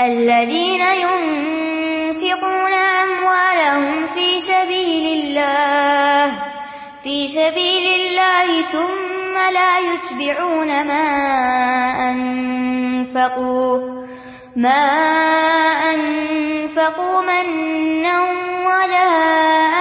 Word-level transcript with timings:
الذين 0.00 0.80
ينفقون 0.80 2.72
أموالهم 2.72 4.06
في 4.06 4.40
سبيل 4.40 5.06
الله، 5.20 6.32
في 7.02 7.28
سبيل 7.28 7.86
الله 8.00 8.62
ثم 8.62 9.34
لا 9.52 9.72
يتبعون 9.78 10.68
ما 10.86 11.06
أنفقوا 12.10 14.04
ما 14.56 14.84
أنفقوا 15.94 17.20
منا 17.22 18.20
ولا 18.66 19.08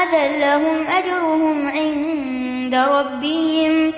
أذى 0.04 0.40
لهم 0.40 0.88
أجرهم 0.88 1.68
عند 1.68 2.76
ربهم، 2.76 3.94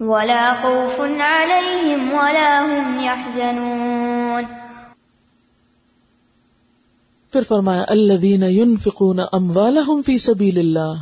ولا 0.00 0.52
خوف 0.52 1.00
عليهم 1.00 2.12
ولا 2.12 2.60
هم 2.60 3.00
يحزنون. 3.00 3.87
پھر 7.32 7.40
فرمایا 7.48 7.84
الذین 7.88 8.42
ينفقون 8.42 9.20
اموالهم 9.32 10.02
فی 10.02 10.18
سبیل 10.18 10.58
اللہ 10.58 10.92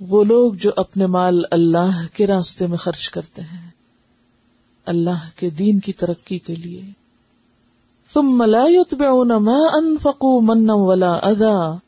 وہ 0.00 0.24
لوگ 0.24 0.54
جو 0.54 0.70
اپنے 0.76 1.06
مال 1.06 1.42
اللہ 1.50 2.16
کے 2.16 2.26
راستے 2.26 2.66
میں 2.66 2.76
خرچ 2.76 3.10
کرتے 3.10 3.42
ہیں، 3.42 3.70
اللہ 4.86 5.28
کے 5.36 5.50
دین 5.50 5.80
کی 5.80 5.92
ترقی 5.92 6.38
کے 6.38 6.54
لیے۔ 6.54 6.82
ثم 8.14 8.42
لا 8.42 8.64
يتبعون 8.68 9.28
ما 9.28 9.58
انفقوا 9.72 10.40
منا 10.42 10.74
ولا 10.74 11.18
اذى 11.22 11.78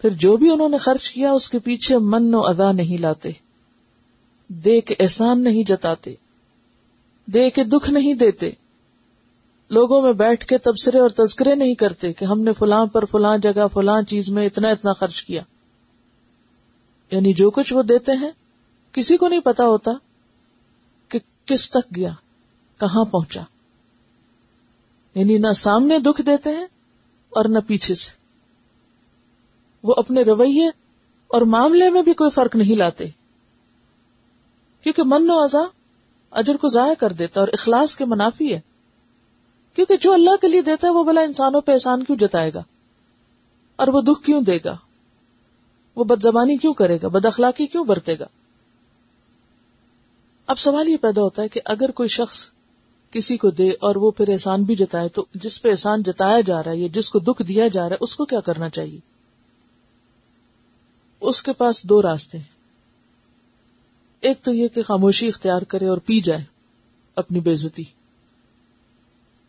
پھر 0.00 0.10
جو 0.10 0.36
بھی 0.36 0.50
انہوں 0.50 0.68
نے 0.68 0.76
خرچ 0.76 1.10
کیا، 1.10 1.32
اس 1.32 1.50
کے 1.50 1.58
پیچھے 1.58 1.98
من 1.98 2.34
و 2.34 2.40
ادا 2.40 2.72
نہیں 2.72 2.98
لاتے۔ 2.98 3.30
دے 4.48 4.80
کے 4.80 4.94
احسان 4.98 5.44
نہیں 5.44 5.64
جتاتے۔ 5.64 6.14
دے 7.26 7.50
کے 7.50 7.64
دکھ 7.64 7.90
نہیں 7.90 8.14
دیتے۔ 8.14 8.50
لوگوں 9.70 10.02
میں 10.02 10.12
بیٹھ 10.12 10.46
کے 10.46 10.58
تبصرے 10.58 10.98
اور 10.98 11.08
تذکرے 11.08 11.54
نہیں 11.54 11.74
کرتے 11.74 12.12
کہ 12.12 12.24
ہم 12.24 12.40
نے 12.40 12.52
فلاں 12.52 12.86
پر 12.86 13.04
فلاں 13.04 13.38
جگہ، 13.38 13.68
فلاں 13.72 14.02
چیز 14.02 14.28
میں 14.28 14.46
اتنا 14.46 14.68
اتنا 14.68 14.92
خرچ 14.92 15.22
کیا۔ 15.22 15.42
یعنی 17.10 17.32
جو 17.32 17.50
کچھ 17.50 17.72
وہ 17.72 17.82
دیتے 17.82 18.12
ہیں، 18.12 18.30
کسی 18.92 19.16
کو 19.16 19.28
نہیں 19.28 19.40
پتا 19.40 19.64
ہوتا 19.64 19.90
کہ 21.08 21.18
کس 21.44 21.70
تک 21.70 21.96
گیا، 21.96 22.10
کہاں 22.80 23.04
پہنچا۔ 23.04 23.40
یعنی 25.14 25.38
نہ 25.38 25.52
سامنے 25.52 25.98
دکھ 25.98 26.22
دیتے 26.22 26.50
ہیں 26.50 26.66
اور 27.30 27.44
نہ 27.44 27.58
پیچھے 27.66 27.94
سے۔ 27.94 28.10
وہ 29.82 29.94
اپنے 29.96 30.22
رویے 30.22 30.68
اور 31.26 31.42
معاملے 31.42 31.90
میں 31.90 32.02
بھی 32.02 32.14
کوئی 32.14 32.30
فرق 32.30 32.56
نہیں 32.56 32.76
لاتے۔ 32.76 33.04
کیونکہ 34.82 35.02
من 35.06 35.30
و 35.30 35.42
ازا 35.42 35.62
اجر 36.30 36.56
کو 36.56 36.68
ضائع 36.68 36.94
کر 36.94 37.12
دیتا 37.12 37.40
اور 37.40 37.48
اخلاص 37.52 37.96
کے 37.96 38.04
منافی 38.04 38.54
ہے۔ 38.54 38.73
کیونکہ 39.74 39.96
جو 39.96 40.12
اللہ 40.12 40.36
کے 40.40 40.48
لیے 40.48 40.62
دیتا 40.62 40.88
ہے 40.88 40.92
وہ 40.92 41.04
بلا 41.04 41.20
انسانوں 41.20 41.60
پہ 41.60 41.72
احسان 41.72 42.02
کیوں 42.02 42.18
جتائے 42.18 42.54
گا؟ 42.54 42.62
اور 43.76 43.88
وہ 43.88 44.00
دکھ 44.00 44.22
کیوں 44.24 44.42
دے 44.42 44.58
گا؟ 44.64 44.76
وہ 45.96 46.04
بد 46.04 46.22
زبانی 46.22 46.56
کیوں 46.56 46.74
کرے 46.74 46.98
گا؟ 47.02 47.08
بد 47.08 47.24
اخلاقی 47.24 47.66
کیوں 47.66 47.84
برتے 47.84 48.18
گا؟ 48.18 48.24
اب 50.46 50.58
سوال 50.58 50.88
یہ 50.88 50.96
پیدا 50.96 51.22
ہوتا 51.22 51.42
ہے 51.42 51.48
کہ 51.48 51.60
اگر 51.64 51.90
کوئی 51.90 52.08
شخص 52.08 52.50
کسی 53.10 53.36
کو 53.36 53.50
دے 53.50 53.70
اور 53.70 53.96
وہ 53.96 54.10
پھر 54.10 54.28
احسان 54.28 54.62
بھی 54.62 54.74
جتائے 54.74 55.08
تو 55.08 55.24
جس 55.34 55.62
پہ 55.62 55.70
احسان 55.70 56.02
جتایا 56.02 56.40
جا 56.40 56.62
رہا 56.62 56.70
ہے 56.70 56.76
یا 56.76 56.88
جس 56.92 57.10
کو 57.10 57.18
دکھ 57.18 57.42
دیا 57.42 57.68
جا 57.68 57.82
رہا 57.82 57.90
ہے، 57.90 57.96
اس 58.00 58.16
کو 58.16 58.24
کیا 58.24 58.40
کرنا 58.40 58.68
چاہیے؟ 58.68 58.98
اس 61.20 61.42
کے 61.42 61.52
پاس 61.52 61.84
دو 61.84 62.02
راستے 62.02 62.38
ہیں۔ 62.38 62.54
ایک 64.20 64.42
تو 64.42 64.52
یہ 64.52 64.68
کہ 64.68 64.82
خاموشی 64.82 65.28
اختیار 65.28 65.62
کرے 65.62 65.86
اور 65.86 65.98
پی 65.98 66.20
جائے 66.20 66.44
اپنی 67.16 67.40
بےزتی 67.40 67.84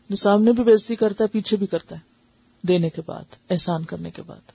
جو 0.09 0.15
سامنے 0.15 0.51
بھی 0.51 0.63
بےزتی 0.63 0.95
کرتا 0.95 1.23
ہے، 1.23 1.29
پیچھے 1.29 1.57
بھی 1.57 1.67
کرتا 1.67 1.95
ہے، 1.95 2.01
دینے 2.67 2.89
کے 2.89 3.01
بعد، 3.05 3.23
احسان 3.49 3.83
کرنے 3.83 4.11
کے 4.11 4.21
بعد۔ 4.21 4.51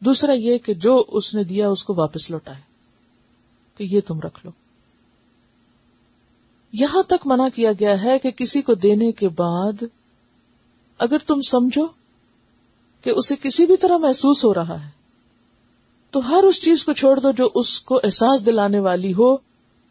دوسرا 0.00 0.32
یہ 0.32 0.58
کہ 0.58 0.74
جو 0.74 1.04
اس 1.08 1.34
نے 1.34 1.44
دیا، 1.44 1.68
اس 1.68 1.84
کو 1.84 1.94
واپس 1.96 2.30
لوٹائے 2.30 2.60
کہ 3.76 3.84
یہ 3.84 4.00
تم 4.06 4.20
رکھ 4.20 4.46
لو۔ 4.46 4.50
یہاں 6.72 7.02
تک 7.02 7.26
منع 7.26 7.48
کیا 7.54 7.72
گیا 7.80 8.02
ہے 8.02 8.18
کہ 8.18 8.30
کسی 8.30 8.62
کو 8.62 8.74
دینے 8.74 9.12
کے 9.12 9.28
بعد 9.28 9.84
اگر 10.98 11.18
تم 11.26 11.40
سمجھو 11.40 11.86
کہ 13.02 13.10
اسے 13.10 13.34
کسی 13.42 13.66
بھی 13.66 13.76
طرح 13.76 13.96
محسوس 13.96 14.44
ہو 14.44 14.54
رہا 14.54 14.84
ہے، 14.84 14.90
تو 16.10 16.28
ہر 16.28 16.42
اس 16.42 16.62
چیز 16.62 16.84
کو 16.84 16.92
چھوڑ 16.92 17.20
دو 17.20 17.30
جو 17.30 17.50
اس 17.54 17.80
کو 17.80 18.00
احساس 18.04 18.46
دلانے 18.46 18.80
والی 18.80 19.14
ہو 19.14 19.36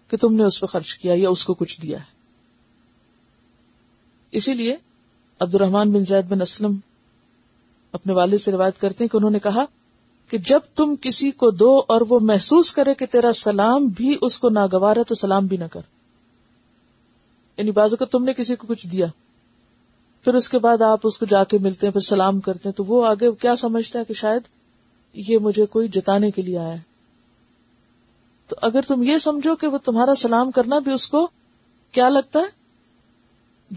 کہ 0.08 0.18
تم 0.18 0.36
نے 0.36 0.44
اس 0.44 0.62
پہ 0.62 0.66
خرچ 0.66 0.96
کیا 0.96 1.14
یا 1.18 1.30
اس 1.30 1.46
کو 1.46 1.54
کچھ 1.54 1.82
دیا 1.82 2.00
ہے۔ 2.00 2.23
اسی 4.34 4.54
لیے 4.54 4.76
عبد 5.40 5.56
الرحمان 5.56 5.92
بن 5.92 6.06
زید 6.06 6.26
بن 6.26 6.42
اسلم 6.42 6.78
اپنے 7.92 8.14
والد 8.14 8.38
سے 8.38 8.52
روایت 8.52 8.82
کرتے 8.82 9.04
ہیں 9.04 9.10
کہ 9.10 9.18
انہوں 9.18 9.32
نے 9.32 9.40
کہا 9.40 9.66
کہ 10.28 10.38
جب 10.38 10.60
تم 10.76 10.96
کسی 11.02 11.32
کو 11.32 11.52
دو 11.52 11.82
اور 11.88 12.02
وہ 12.10 12.20
محسوس 12.20 12.74
کرے 12.74 12.94
کہ 12.94 13.06
تیرا 13.06 13.34
سلام 13.34 13.86
بھی 13.86 14.18
اس 14.22 14.40
کو 14.40 14.50
ناگوار 14.50 14.96
ہے 14.96 15.04
تو 15.04 15.16
سلام 15.16 15.48
بھی 15.48 15.58
نہ 15.58 15.64
کر۔ 15.72 15.82
یعنی 17.58 17.72
بازو 17.72 17.96
کو 17.96 18.06
تم 18.06 18.24
نے 18.24 18.34
کسی 18.34 18.56
کو 18.56 18.68
کچھ 18.68 18.88
دیا، 18.88 19.06
پھر 20.24 20.34
اس 20.34 20.50
کے 20.50 20.58
بعد 20.58 20.82
آپ 20.82 21.00
اس 21.04 21.20
کو 21.20 21.26
جا 21.26 21.44
کے 21.44 21.58
ملتے 21.58 21.88
ہیں، 21.88 21.94
پھر 21.94 22.02
سلام 22.02 22.40
کرتے 22.40 22.70
ہیں، 22.70 22.74
تو 22.74 22.86
وہ 22.86 23.06
آگے 23.06 23.32
کیا 23.32 23.56
سمجھتا 23.56 24.00
ہے 24.00 24.06
کہ 24.06 24.14
شاید 24.14 24.42
یہ 25.14 25.38
مجھے 25.38 25.66
کوئی 25.66 25.88
جتانے 25.88 26.32
کے 26.32 26.42
لیے 26.42 26.58
آیا 26.58 26.74
ہے۔ 26.74 26.80
تو 28.48 28.56
اگر 28.62 28.82
تم 28.82 29.04
یہ 29.04 29.18
سمجھو 29.18 29.56
کہ 29.56 29.68
وہ 29.68 29.78
تمہارا 29.78 30.16
سلام 30.16 30.52
کرنا 30.52 30.80
بھی 30.80 30.92
اس 30.92 31.08
کو 31.08 31.28
کیا 31.92 32.10
لگتا 32.10 32.40
ہے؟ 32.40 32.63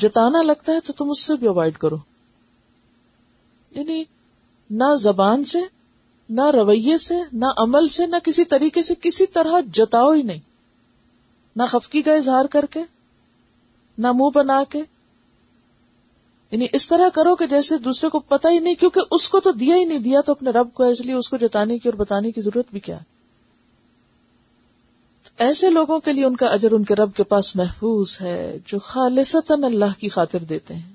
جتانا 0.01 0.43
لگتا 0.43 0.73
ہے 0.73 0.81
تو 0.81 0.93
تم 0.93 1.11
اس 1.11 1.21
سے 1.21 1.37
بھی 1.37 1.47
اوائڈ 1.47 1.79
کرو۔ 1.79 1.97
یعنی 3.71 4.05
نہ 4.71 4.97
زبان 4.97 5.45
سے، 5.45 5.59
نہ 6.29 6.41
رویے 6.41 6.99
سے، 6.99 7.15
نہ 7.33 7.47
عمل 7.57 7.89
سے، 7.89 8.07
نہ 8.07 8.17
کسی 8.25 8.45
طریقے 8.45 8.83
سے 8.83 8.95
کسی 9.03 9.27
طرح 9.27 9.61
جتاؤ 9.75 10.13
ہی 10.13 10.23
نہیں۔ 10.23 10.41
نہ 11.57 11.63
خفکی 11.69 12.03
کا 12.03 12.13
اظہار 12.13 12.45
کر 12.45 12.67
کے، 12.71 12.81
نہ 13.99 14.13
منہ 14.13 14.31
بنا 14.35 14.63
کے۔ 14.69 14.83
یعنی 16.51 16.67
اس 16.73 16.89
طرح 16.89 17.09
کرو 17.09 17.37
کہ 17.37 17.47
جیسے 17.47 17.79
دوسرے 17.79 18.11
کو 18.11 18.19
پتا 18.19 18.51
ہی 18.51 18.59
نہیں، 18.59 18.75
کیونکہ 18.75 19.01
اس 19.11 19.29
کو 19.29 19.41
تو 19.41 19.53
دیا 19.53 19.77
ہی 19.77 19.85
نہیں، 19.85 19.99
دیا 19.99 20.21
تو 20.21 20.33
اپنے 20.33 20.51
رب 20.51 20.69
کو 20.75 20.85
اس 20.85 21.01
لیے 21.01 21.15
اس 21.15 21.29
کو 21.29 21.37
جتانے 21.37 21.79
کی 21.79 21.89
اور 21.89 21.99
بتانے 21.99 22.33
کی 22.33 22.41
ضرورت 22.41 22.67
بھی 22.71 22.81
کیا 22.81 22.97
ہے۔ 22.97 23.16
ایسے 25.39 25.71
لوگوں 25.71 25.99
کے 25.99 26.13
لیے 26.13 26.25
ان 26.25 26.37
کا 26.37 26.47
اجر 26.47 26.73
ان 26.73 26.85
کے 26.85 26.95
رب 26.95 27.15
کے 27.15 27.23
پاس 27.23 27.57
محفوظ 27.57 28.19
ہے 28.21 28.57
جو 28.67 28.79
خالصتاً 28.79 29.65
اللہ 29.65 30.01
کی 30.01 30.09
خاطر 30.09 30.39
دیتے 30.39 30.75
ہیں۔ 30.75 30.93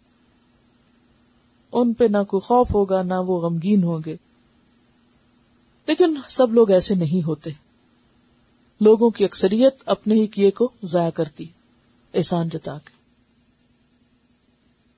ان 1.71 1.93
پہ 1.93 2.03
نہ 2.03 2.23
کوئی 2.27 2.41
خوف 2.41 2.73
ہوگا، 2.73 3.01
نہ 3.01 3.13
وہ 3.13 3.39
غمگین 3.39 3.83
ہوں 3.83 3.99
گے۔ 4.05 4.15
لیکن 5.87 6.17
سب 6.27 6.53
لوگ 6.53 6.71
ایسے 6.71 6.95
نہیں 6.95 7.25
ہوتے۔ 7.25 7.49
لوگوں 8.81 9.09
کی 9.09 9.25
اکثریت 9.25 9.75
اپنے 9.85 10.15
ہی 10.15 10.27
کیے 10.27 10.51
کو 10.51 10.69
ضائع 10.83 11.09
کرتی، 11.09 11.45
احسان 12.13 12.49
جتا 12.49 12.77
کے۔ 12.77 12.91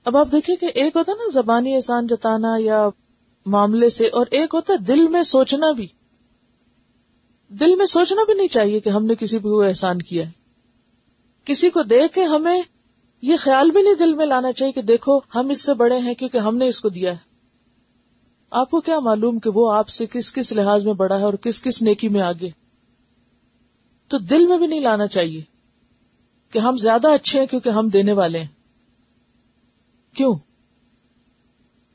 اب 0.04 0.16
آپ 0.16 0.28
دیکھیں 0.32 0.56
کہ 0.56 0.66
ایک 0.66 0.96
ہوتا 0.96 1.12
نا، 1.12 1.30
زبانی 1.34 1.76
احسان 1.76 2.06
جتانا 2.06 2.56
یا 2.58 2.88
معاملے 3.46 3.90
سے، 3.90 4.06
اور 4.06 4.26
ایک 4.30 4.54
ہوتا 4.54 4.72
دل 4.88 5.08
میں 5.08 5.22
سوچنا 5.22 5.70
بھی۔ 5.70 5.86
دل 7.60 7.76
میں 7.76 7.86
سوچنا 7.86 8.22
بھی 8.24 8.34
نہیں 8.34 8.48
چاہیے 8.48 8.80
کہ 8.80 8.88
ہم 8.88 9.06
نے 9.06 9.14
کسی 9.14 9.38
کو 9.38 9.62
احسان 9.62 10.02
کیا 10.02 10.26
ہے۔ 10.26 10.30
کسی 11.44 11.70
کو 11.70 11.82
دے 11.82 12.08
کے 12.14 12.24
ہمیں 12.24 12.62
یہ 13.22 13.36
خیال 13.38 13.70
بھی 13.70 13.82
نہیں 13.82 13.94
دل 13.94 14.14
میں 14.14 14.26
لانا 14.26 14.52
چاہیے 14.52 14.72
کہ 14.72 14.82
دیکھو 14.82 15.18
ہم 15.34 15.50
اس 15.50 15.62
سے 15.62 15.74
بڑے 15.74 15.98
ہیں 15.98 16.14
کیونکہ 16.14 16.38
ہم 16.38 16.56
نے 16.56 16.68
اس 16.68 16.80
کو 16.80 16.88
دیا 16.88 17.10
ہے۔ 17.10 17.16
آپ 18.50 18.70
کو 18.70 18.80
کیا 18.80 18.98
معلوم 18.98 19.38
کہ 19.38 19.50
وہ 19.54 19.72
آپ 19.72 19.88
سے 19.88 20.06
کس 20.06 20.32
کس 20.32 20.52
لحاظ 20.52 20.86
میں 20.86 20.92
بڑا 20.92 21.18
ہے 21.18 21.22
اور 21.22 21.34
کس 21.34 21.62
کس 21.62 21.82
نیکی 21.82 22.08
میں 22.08 22.20
آگے؟ 22.20 22.48
تو 24.08 24.18
دل 24.18 24.46
میں 24.46 24.58
بھی 24.58 24.66
نہیں 24.66 24.80
لانا 24.80 25.06
چاہیے 25.06 25.42
کہ 26.50 26.58
ہم 26.58 26.76
زیادہ 26.76 27.08
اچھے 27.08 27.38
ہیں 27.40 27.46
کیونکہ 27.46 27.68
ہم 27.68 27.88
دینے 27.88 28.12
والے 28.12 28.38
ہیں۔ 28.38 28.46
کیوں؟ 30.16 30.34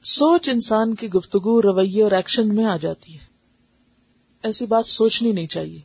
سوچ 0.04 0.50
انسان 0.50 0.96
کی 0.96 1.10
گفتگو، 1.10 1.62
رویے 1.62 2.04
اور 2.04 2.12
ایکشن 2.12 2.56
میں 2.56 2.66
آ 2.66 2.78
جاتی 2.78 3.14
ہے۔ 3.14 3.29
ایسی 4.44 4.66
بات 4.66 4.86
سوچنی 4.86 5.32
نہیں 5.32 5.48
چاہیے۔ 5.48 5.82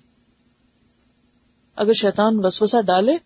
اگر 1.76 1.92
شیطان 1.92 2.44
وسوسہ 2.44 2.82
ڈالے، 2.82 3.16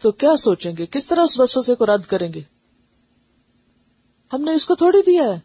تو 0.00 0.10
کیا 0.10 0.36
سوچیں 0.36 0.72
گے؟ 0.78 0.86
کس 0.86 1.06
طرح 1.06 1.20
اس 1.20 1.40
وسوسے 1.40 1.74
کو 1.74 1.86
رد 1.86 2.06
کریں 2.06 2.32
گے؟ 2.32 2.40
ہم 4.32 4.42
نے 4.42 4.52
اس 4.52 4.66
کو 4.66 4.74
تھوڑی 4.74 5.02
دیا 5.02 5.22
ہے۔ 5.22 5.40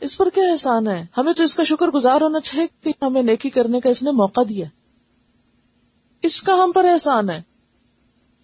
اس 0.00 0.18
پر 0.18 0.30
کیا 0.34 0.44
احسان 0.52 0.88
ہے؟ 0.88 1.06
ہمیں 1.16 1.32
تو 1.32 1.42
اس 1.42 1.54
کا 1.54 1.62
شکر 1.62 1.86
گزار 1.88 2.20
ہونا 2.20 2.40
چاہیے 2.40 2.66
کہ 2.80 3.04
ہمیں 3.04 3.22
نیکی 3.22 3.50
کرنے 3.50 3.80
کا 3.80 3.88
اس 3.88 4.02
نے 4.02 4.10
موقع 4.10 4.40
دیا۔ 4.48 4.66
اس 6.22 6.42
کا 6.42 6.54
ہم 6.54 6.72
پر 6.72 6.84
احسان 6.84 7.30
ہے 7.30 7.42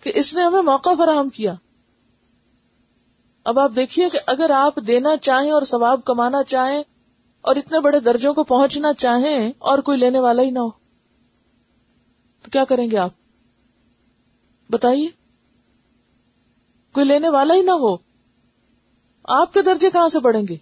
کہ 0.03 0.13
اس 0.15 0.35
نے 0.35 0.43
ہمیں 0.43 0.63
موقع 0.63 0.91
فراہم 0.99 1.29
کیا۔ 1.29 1.55
اب 3.45 3.59
آپ 3.59 3.73
دیکھیے 3.77 4.09
کہ 4.09 4.19
اگر 4.27 4.51
آپ 4.51 4.75
دینا 4.87 5.17
چاہیں 5.17 5.51
اور 5.51 5.63
ثواب 5.63 6.05
کمانا 6.05 6.43
چاہیں 6.43 6.83
اور 7.43 7.57
اتنے 7.57 7.81
بڑے 7.81 8.01
درجوں 8.01 8.35
کو 8.35 8.45
پہنچنا 8.45 8.93
چاہیں 8.93 9.53
اور 9.59 9.79
کوئی 9.79 9.99
لینے 9.99 10.21
والا 10.21 10.43
ہی 10.43 10.51
نہ 10.51 10.59
ہو۔ 10.59 10.71
تو 12.43 12.51
کیا 12.51 12.65
کریں 12.65 12.91
گے 12.91 12.99
آپ؟ 12.99 13.11
بتائیے۔ 14.71 15.09
کوئی 16.93 17.07
لینے 17.07 17.29
والا 17.29 17.55
ہی 17.55 17.63
نہ 17.63 17.71
ہو۔ 17.71 17.97
آپ 19.25 19.53
کے 19.53 19.63
درجے 19.63 19.91
کہاں 19.91 20.09
سے 20.09 20.21
بڑھیں 20.21 20.43
گے؟ 20.49 20.57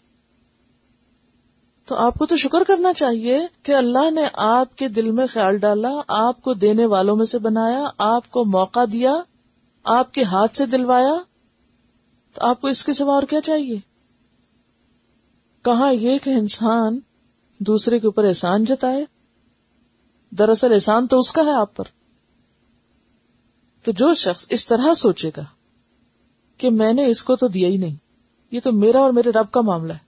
تو 1.86 1.94
آپ 1.94 2.14
کو 2.14 2.26
تو 2.26 2.36
شکر 2.36 2.64
کرنا 2.64 2.92
چاہیے 2.92 3.40
کہ 3.62 3.74
اللہ 3.74 4.10
نے 4.10 4.22
آپ 4.32 4.76
کے 4.76 4.88
دل 4.88 5.10
میں 5.10 5.26
خیال 5.26 5.58
ڈالا، 5.58 5.90
آپ 6.08 6.42
کو 6.42 6.54
دینے 6.54 6.86
والوں 6.86 7.16
میں 7.16 7.26
سے 7.26 7.38
بنایا، 7.38 7.90
آپ 7.98 8.30
کو 8.30 8.44
موقع 8.44 8.80
دیا، 8.92 9.12
آپ 9.84 10.14
کے 10.14 10.22
ہاتھ 10.22 10.56
سے 10.56 10.66
دلوایا۔ 10.66 11.14
تو 12.34 12.46
آپ 12.46 12.60
کو 12.60 12.68
اس 12.68 12.84
کے 12.84 12.92
سوا 12.92 13.14
اور 13.14 13.22
کیا 13.22 13.40
چاہیے؟ 13.40 13.78
کہا 15.68 15.90
یہ 15.90 16.18
کہ 16.18 16.30
انسان 16.30 16.98
دوسرے 17.58 17.98
کے 17.98 18.06
اوپر 18.06 18.24
احسان 18.24 18.64
جتائے؟ 18.64 19.04
دراصل 20.30 20.72
احسان 20.72 21.06
تو 21.06 21.18
اس 21.18 21.32
کا 21.32 21.44
ہے 21.44 21.52
آپ 21.52 21.76
پر۔ 21.76 21.84
تو 23.82 23.92
جو 23.92 24.14
شخص 24.14 24.46
اس 24.50 24.66
طرح 24.66 24.94
سوچے 24.94 25.30
گا 25.36 25.44
کہ 26.58 26.70
میں 26.70 26.92
نے 26.92 27.06
اس 27.06 27.24
کو 27.24 27.36
تو 27.36 27.48
دیا 27.48 27.68
ہی 27.68 27.76
نہیں، 27.76 27.94
یہ 28.50 28.60
تو 28.64 28.72
میرا 28.72 29.00
اور 29.00 29.10
میرے 29.10 29.30
رب 29.30 29.50
کا 29.50 29.60
معاملہ 29.60 29.92
ہے۔ 29.92 29.98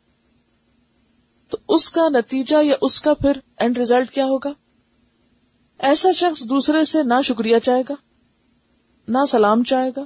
تو 1.50 1.56
اس 1.68 1.90
کا 1.90 2.08
نتیجہ 2.08 2.56
یا 2.62 2.74
اس 2.82 3.00
کا 3.00 3.14
پھر 3.14 3.32
اینڈ 3.56 3.78
ریزلٹ 3.78 4.10
کیا 4.10 4.24
ہوگا؟ 4.24 4.52
ایسا 5.78 6.08
شخص 6.14 6.42
دوسرے 6.44 6.84
سے 6.84 7.02
نہ 7.02 7.22
شکریہ 7.24 7.58
چاہے 7.58 7.82
گا، 7.88 7.94
نہ 9.08 9.18
سلام 9.28 9.62
چاہے 9.62 9.90
گا، 9.96 10.04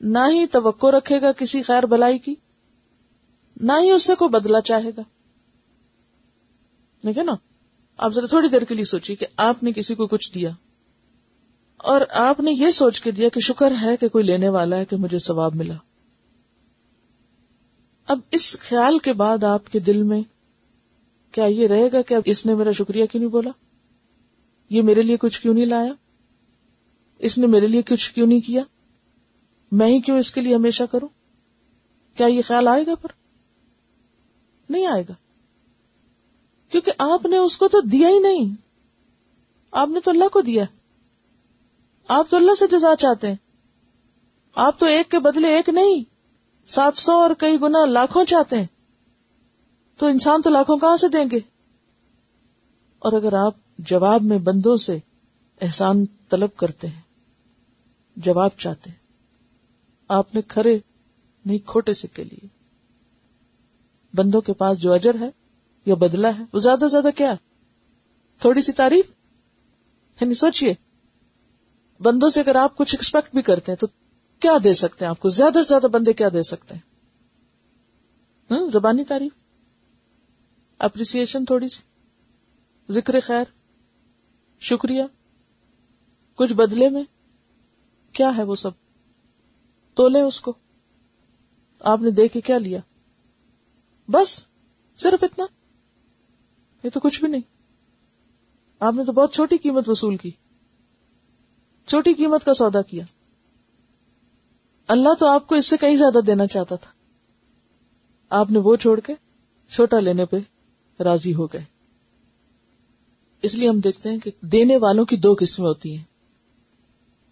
نہ 0.00 0.18
ہی 0.18 0.46
توقع 0.46 0.86
رکھے 0.86 1.20
گا 1.20 1.32
کسی 1.32 1.62
خیر 1.62 1.86
بلائی 1.86 2.18
کی۔ 2.18 2.34
نہ 3.60 3.72
ہی 3.82 3.90
اس 3.90 4.02
سے 4.02 4.14
کوئی 4.14 4.28
بدلا 4.28 4.60
چاہے 4.60 4.90
گا۔ 4.96 5.02
ٹھیک 7.00 7.18
ہے 7.18 7.22
نا، 7.22 7.32
آپ 7.96 8.12
ذرا 8.12 8.26
تھوڑی 8.26 8.48
دیر 8.48 8.64
کے 8.64 8.74
لیے 8.74 8.84
سوچیے 8.84 9.16
کہ 9.16 9.26
آپ 9.36 9.62
نے 9.62 9.72
کسی 9.72 9.94
کو 9.94 10.06
کچھ 10.06 10.34
دیا۔ 10.34 10.50
اور 11.76 12.00
آپ 12.10 12.40
نے 12.40 12.52
یہ 12.52 12.70
سوچ 12.70 13.00
کے 13.00 13.10
دیا 13.10 13.28
کہ 13.28 13.40
شکر 13.40 13.72
ہے 13.82 13.96
کہ 13.96 14.08
کوئی 14.08 14.24
لینے 14.24 14.48
والا 14.48 14.76
ہے 14.76 14.84
کہ 14.84 14.96
مجھے 14.96 15.18
ثواب 15.18 15.54
ملا۔ 15.54 15.74
اب 18.06 18.18
اس 18.30 18.56
خیال 18.60 18.98
کے 18.98 19.12
بعد 19.12 19.44
آپ 19.44 19.72
کے 19.72 19.78
دل 19.78 20.02
میں 20.02 20.20
کیا 21.32 21.44
یہ 21.44 21.66
رہے 21.66 21.92
گا 21.92 22.02
کہ 22.02 22.14
اب 22.14 22.22
اس 22.24 22.46
نے 22.46 22.54
میرا 22.54 22.72
شکریہ 22.72 23.06
کیوں 23.06 23.22
نہیں 23.22 23.32
بولا؟ 23.32 23.50
یہ 24.70 24.82
میرے 24.82 25.02
لیے 25.02 25.16
کچھ 25.16 25.40
کیوں 25.40 25.54
نہیں 25.54 25.66
لایا؟ 25.66 25.92
اس 27.18 27.38
نے 27.38 27.46
میرے 27.46 27.66
لیے 27.66 27.82
کچھ 27.82 28.12
کیوں 28.12 28.26
نہیں 28.26 28.40
کیا؟ 28.40 28.62
میں 29.72 29.86
ہی 29.86 30.00
کیوں 30.00 30.18
اس 30.18 30.34
کے 30.34 30.40
لیے 30.40 30.54
ہمیشہ 30.54 30.82
کروں؟ 30.90 31.08
کیا 32.16 32.26
یہ 32.26 32.42
خیال 32.46 32.68
آئے 32.68 32.86
گا 32.86 32.94
پر؟ 32.94 33.23
نہیں 34.68 34.86
آئے 34.86 35.02
گا۔ 35.08 35.12
کیونکہ 36.70 36.92
آپ 36.98 37.26
نے 37.26 37.36
اس 37.36 37.58
کو 37.58 37.68
تو 37.68 37.80
دیا 37.80 38.08
ہی 38.08 38.18
نہیں۔ 38.18 38.54
آپ 39.70 39.88
نے 39.88 40.00
تو 40.00 40.10
اللہ 40.10 40.28
کو 40.32 40.40
دیا۔ 40.40 40.64
آپ 42.08 42.30
تو 42.30 42.36
اللہ 42.36 42.54
سے 42.58 42.66
جزا 42.66 42.96
چاہتے 42.96 43.28
ہیں۔ 43.28 43.36
آپ 44.54 44.78
تو 44.78 44.86
ایک 44.86 45.10
کے 45.10 45.18
بدلے 45.18 45.48
ایک 45.48 45.68
نہیں۔ 45.68 46.04
سات 46.66 46.98
سو 46.98 47.12
اور 47.12 47.30
کئی 47.38 47.60
گنا 47.62 47.84
لاکھوں 47.84 48.24
چاہتے 48.24 48.58
ہیں۔ 48.58 48.66
تو 49.96 50.06
انسان 50.06 50.42
تو 50.42 50.50
لاکھوں 50.50 50.76
کہاں 50.76 50.96
سے 50.96 51.08
دیں 51.08 51.24
گے؟ 51.32 51.38
اور 52.98 53.12
اگر 53.12 53.32
آپ 53.32 53.54
جواب 53.78 54.22
میں 54.22 54.38
بندوں 54.38 54.76
سے 54.76 54.98
احسان 55.60 56.06
طلب 56.28 56.56
کرتے 56.56 56.86
ہیں، 56.86 57.00
جواب 58.16 58.50
چاہتے 58.58 58.90
ہیں، 58.90 58.96
آپ 60.08 60.34
نے 60.34 60.40
کھڑے 60.42 60.78
نہیں، 61.44 61.58
کھوٹے 61.66 61.94
سکے 61.94 62.24
لیے۔ 62.24 62.53
بندوں 64.14 64.40
کے 64.40 64.52
پاس 64.52 64.78
جو 64.78 64.92
اجر 64.92 65.14
ہے 65.20 65.30
یا 65.86 65.94
بدلا 65.94 66.28
ہے، 66.38 66.44
وہ 66.52 66.58
زیادہ 66.58 66.84
زیادہ 66.90 67.08
کیا 67.16 67.34
تھوڑی 68.38 68.62
سی 68.62 68.72
تعریف؟ 68.72 69.04
یعنی 70.20 70.34
سوچئے، 70.34 70.74
بندوں 72.00 72.30
سے 72.30 72.40
اگر 72.40 72.54
آپ 72.54 72.76
کچھ 72.76 72.94
ایکسپیکٹ 72.94 73.34
بھی 73.34 73.42
کرتے 73.42 73.72
ہیں 73.72 73.76
تو 73.76 73.86
کیا 74.40 74.52
دے 74.64 74.74
سکتے 74.74 75.04
ہیں 75.04 75.10
آپ 75.10 75.20
کو؟ 75.20 75.28
زیادہ 75.28 75.52
سے 75.52 75.68
زیادہ 75.68 75.86
بندے 75.86 76.12
کیا 76.12 76.28
دے 76.28 76.42
سکتے 76.42 76.74
ہیں؟ 76.74 76.94
زبانی 78.72 79.04
تعریف؟ 79.04 79.32
اپریسیشن 80.78 81.44
تھوڑی 81.44 81.68
سی، 81.68 81.82
ذکر 82.92 83.20
خیر، 83.20 83.44
شکریہ، 84.60 85.02
کچھ 86.34 86.52
بدلے 86.52 86.88
میں 86.88 87.02
کیا 88.12 88.36
ہے 88.36 88.42
وہ 88.42 88.54
سب؟ 88.54 88.70
تو 89.94 90.08
لے 90.08 90.20
اس 90.20 90.40
کو۔ 90.40 90.52
آپ 91.80 92.02
نے 92.02 92.10
دے 92.10 92.28
کے 92.28 92.40
کیا 92.40 92.58
لیا؟ 92.58 92.80
بس 94.08 94.46
صرف 94.96 95.24
اتنا؟ 95.24 95.44
یہ 96.84 96.90
تو 96.90 97.00
کچھ 97.00 97.20
بھی 97.20 97.28
نہیں۔ 97.28 97.40
آپ 98.80 98.94
نے 98.94 99.04
تو 99.04 99.12
بہت 99.12 99.34
چھوٹی 99.34 99.58
قیمت 99.58 99.88
وصول 99.88 100.16
کی۔ 100.16 100.30
چھوٹی 101.86 102.14
قیمت 102.14 102.44
کا 102.44 102.54
سودا 102.54 102.82
کیا۔ 102.82 103.04
اللہ 104.88 105.14
تو 105.18 105.26
آپ 105.26 105.46
کو 105.46 105.54
اس 105.54 105.66
سے 105.66 105.76
کئی 105.76 105.96
زیادہ 105.96 106.18
دینا 106.18 106.46
چاہتا 106.46 106.76
تھا۔ 106.76 106.90
آپ 108.30 108.50
نے 108.50 108.58
وہ 108.58 108.76
چھوڑ 108.76 109.00
کے 109.00 109.12
چھوٹا 109.70 109.98
لینے 109.98 110.24
پہ 110.24 110.36
راضی 111.02 111.34
ہو 111.34 111.46
گئے۔ 111.46 111.64
اس 113.42 113.54
لیے 113.54 113.68
ہم 113.68 113.80
دیکھتے 113.80 114.08
ہیں 114.08 114.18
کہ 114.18 114.30
دینے 114.40 114.76
والوں 114.76 115.04
کی 115.04 115.16
دو 115.16 115.36
قسمیں 115.40 115.68
ہوتی 115.68 115.96
ہیں۔ 115.96 116.04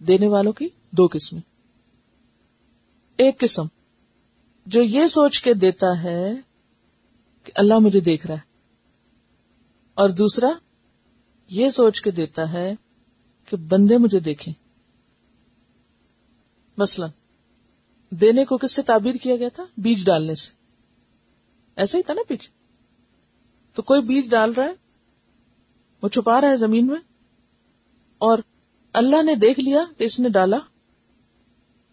دینے 0.02 0.28
والوں 0.28 0.52
کی 0.52 0.68
دو 0.90 1.08
قسمیں۔ 1.12 1.40
ایک 3.16 3.38
قسم 3.38 3.66
جو 4.66 4.82
یہ 4.82 5.06
سوچ 5.06 5.42
کے 5.42 5.54
دیتا 5.54 6.02
ہے 6.02 6.51
کہ 7.44 7.52
اللہ 7.54 7.78
مجھے 7.78 8.00
دیکھ 8.00 8.26
رہا 8.26 8.34
ہے۔ 8.34 8.52
اور 9.94 10.08
دوسرا، 10.08 10.46
یہ 11.48 11.70
سوچ 11.70 12.00
کے 12.00 12.10
دیتا 12.10 12.52
ہے 12.52 12.74
کہ 13.46 13.56
بندے 13.56 13.98
مجھے 13.98 14.20
دیکھیں۔ 14.20 14.54
مثلاً، 16.76 17.10
دینے 18.10 18.44
کو 18.44 18.58
کس 18.58 18.72
سے 18.72 18.82
تعبیر 18.82 19.14
کیا 19.14 19.36
گیا 19.36 19.48
تھا؟ 19.48 19.64
بیج 19.76 20.04
ڈالنے 20.04 20.34
سے۔ 20.34 20.50
ایسا 21.76 21.98
ہی 21.98 22.02
تھا 22.02 22.14
نا 22.14 22.22
بیج۔ 22.28 22.48
تو 23.74 23.82
کوئی 23.82 24.02
بیج 24.02 24.30
ڈال 24.30 24.52
رہا 24.52 24.64
ہے، 24.64 24.72
وہ 26.02 26.08
چھپا 26.08 26.40
رہا 26.40 26.48
ہے 26.48 26.56
زمین 26.56 26.86
میں، 26.86 27.00
اور 28.18 28.38
اللہ 28.92 29.22
نے 29.22 29.34
دیکھ 29.34 29.60
لیا 29.60 29.80
کہ 29.98 30.04
اس 30.04 30.20
نے 30.20 30.28
ڈالا، 30.28 30.56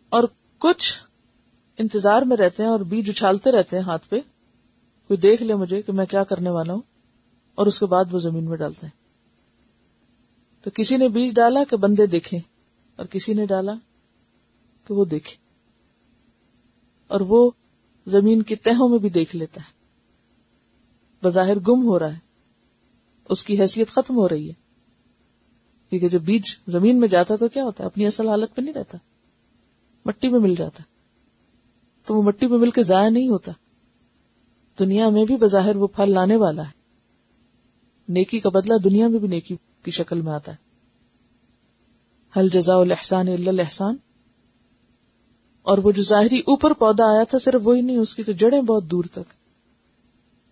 اور 0.10 0.24
کچھ 0.58 1.04
انتظار 1.78 2.22
میں 2.22 2.38
رہتے 2.38 2.64
ہیں 2.64 2.70
اور 2.70 2.80
بیج 2.80 3.10
اچھالتے 3.10 3.52
رہتے 3.52 3.78
ہیں 3.78 3.84
ہاتھ 3.84 4.10
پہ۔ 4.10 4.20
کوئی 5.10 5.18
دیکھ 5.18 5.44
لے 5.44 5.56
مجھے 5.56 5.82
کہ 5.82 5.92
میں 5.92 6.06
کیا 6.06 6.24
کرنے 6.24 6.50
والا 6.50 6.74
ہوں، 6.74 6.82
اور 7.56 7.68
اس 7.68 7.80
کے 7.80 7.86
بعد 7.86 8.06
وہ 8.12 8.20
زمین 8.20 8.44
میں 8.44 8.58
ڈالتے 8.58 8.88
ہیں۔ 8.88 8.98
تو 10.62 10.70
کسی 10.74 10.98
نے 10.98 11.08
بیج 11.08 11.36
ڈالا 11.36 11.64
کہ 11.64 11.78
بندے 11.78 12.06
دیکھیں، 12.06 12.40
اور 12.96 13.06
کسی 13.06 13.34
نے 13.34 13.46
ڈالا 13.46 13.74
کہ 14.88 14.94
وہ 14.94 15.06
دیکھے 15.06 15.36
اور 17.08 17.22
وہ 17.22 17.52
زمین 18.08 18.42
کی 18.42 18.56
تہوں 18.56 18.90
میں 18.90 19.00
بھی 19.00 19.10
دیکھ 19.10 19.36
لیتا 19.36 19.62
ہے۔ 19.62 19.72
بظاہر 21.24 21.60
گم 21.60 21.88
ہو 21.88 22.00
رہا 22.00 22.14
ہے۔ 22.14 22.20
اس 23.30 23.46
کی 23.46 23.62
حیثیت 23.62 23.90
ختم 23.90 24.16
ہو 24.16 24.30
رہی 24.30 24.50
ہے۔ 24.50 24.54
کیونکہ 25.90 26.10
جب 26.10 26.22
بیج 26.22 26.44
زمین 26.68 27.00
میں 27.00 27.08
جاتا 27.08 27.36
تو 27.36 27.48
کیا 27.48 27.64
ہوتا 27.64 27.84
ہے؟ 27.84 27.86
اپنی 27.86 28.08
اصل 28.08 28.30
حالت 28.30 28.56
پہ 28.56 28.62
نہیں 28.62 28.74
رہتا۔ 28.74 28.98
مٹی 30.06 30.30
میں 30.30 30.40
مل 30.40 30.56
جاتا۔ 30.56 30.84
تو 32.06 32.16
وہ 32.16 32.22
مٹی 32.22 32.48
میں 32.48 32.58
مل 32.58 32.70
کے 32.70 32.84
ضائع 32.84 33.10
نہیں 33.10 33.30
ہوتا۔ 33.30 33.52
دنیا 34.80 35.10
میں 35.10 35.26
بھی 35.26 35.36
بظاہر 35.36 35.76
وہ 35.76 35.88
پھل 35.88 36.12
لانے 36.12 36.36
والا 36.36 36.62
ہے۔ 36.62 36.72
نیکی 38.10 38.40
کا 38.40 38.50
بدلہ 38.50 38.78
دنیا 38.78 39.08
میں 39.08 39.20
بھی 39.20 39.28
نیکی 39.28 39.56
کی 39.84 39.92
شکل 39.92 40.22
میں 40.22 40.34
آتا 40.34 40.52
ہے۔ 40.52 40.70
حل 42.40 42.50
جزا 42.50 42.76
الحسان 42.76 43.28
اللہ 43.28 43.62
احسان 43.62 43.96
اور 45.62 45.78
وہ 45.78 45.92
جو 45.92 46.04
ظاہری 46.04 46.40
اوپر 46.40 46.74
پودا 46.74 47.04
آیا 47.04 47.24
تھا 47.24 47.38
صرف 47.40 47.62
وہی 47.64 47.82
نہیں، 47.82 47.98
اس 47.98 48.16
کی 48.16 48.24
تو 48.24 48.32
جڑیں 48.32 48.62
بہت 48.62 48.84
دور 48.84 49.04
تک۔ 49.12 49.34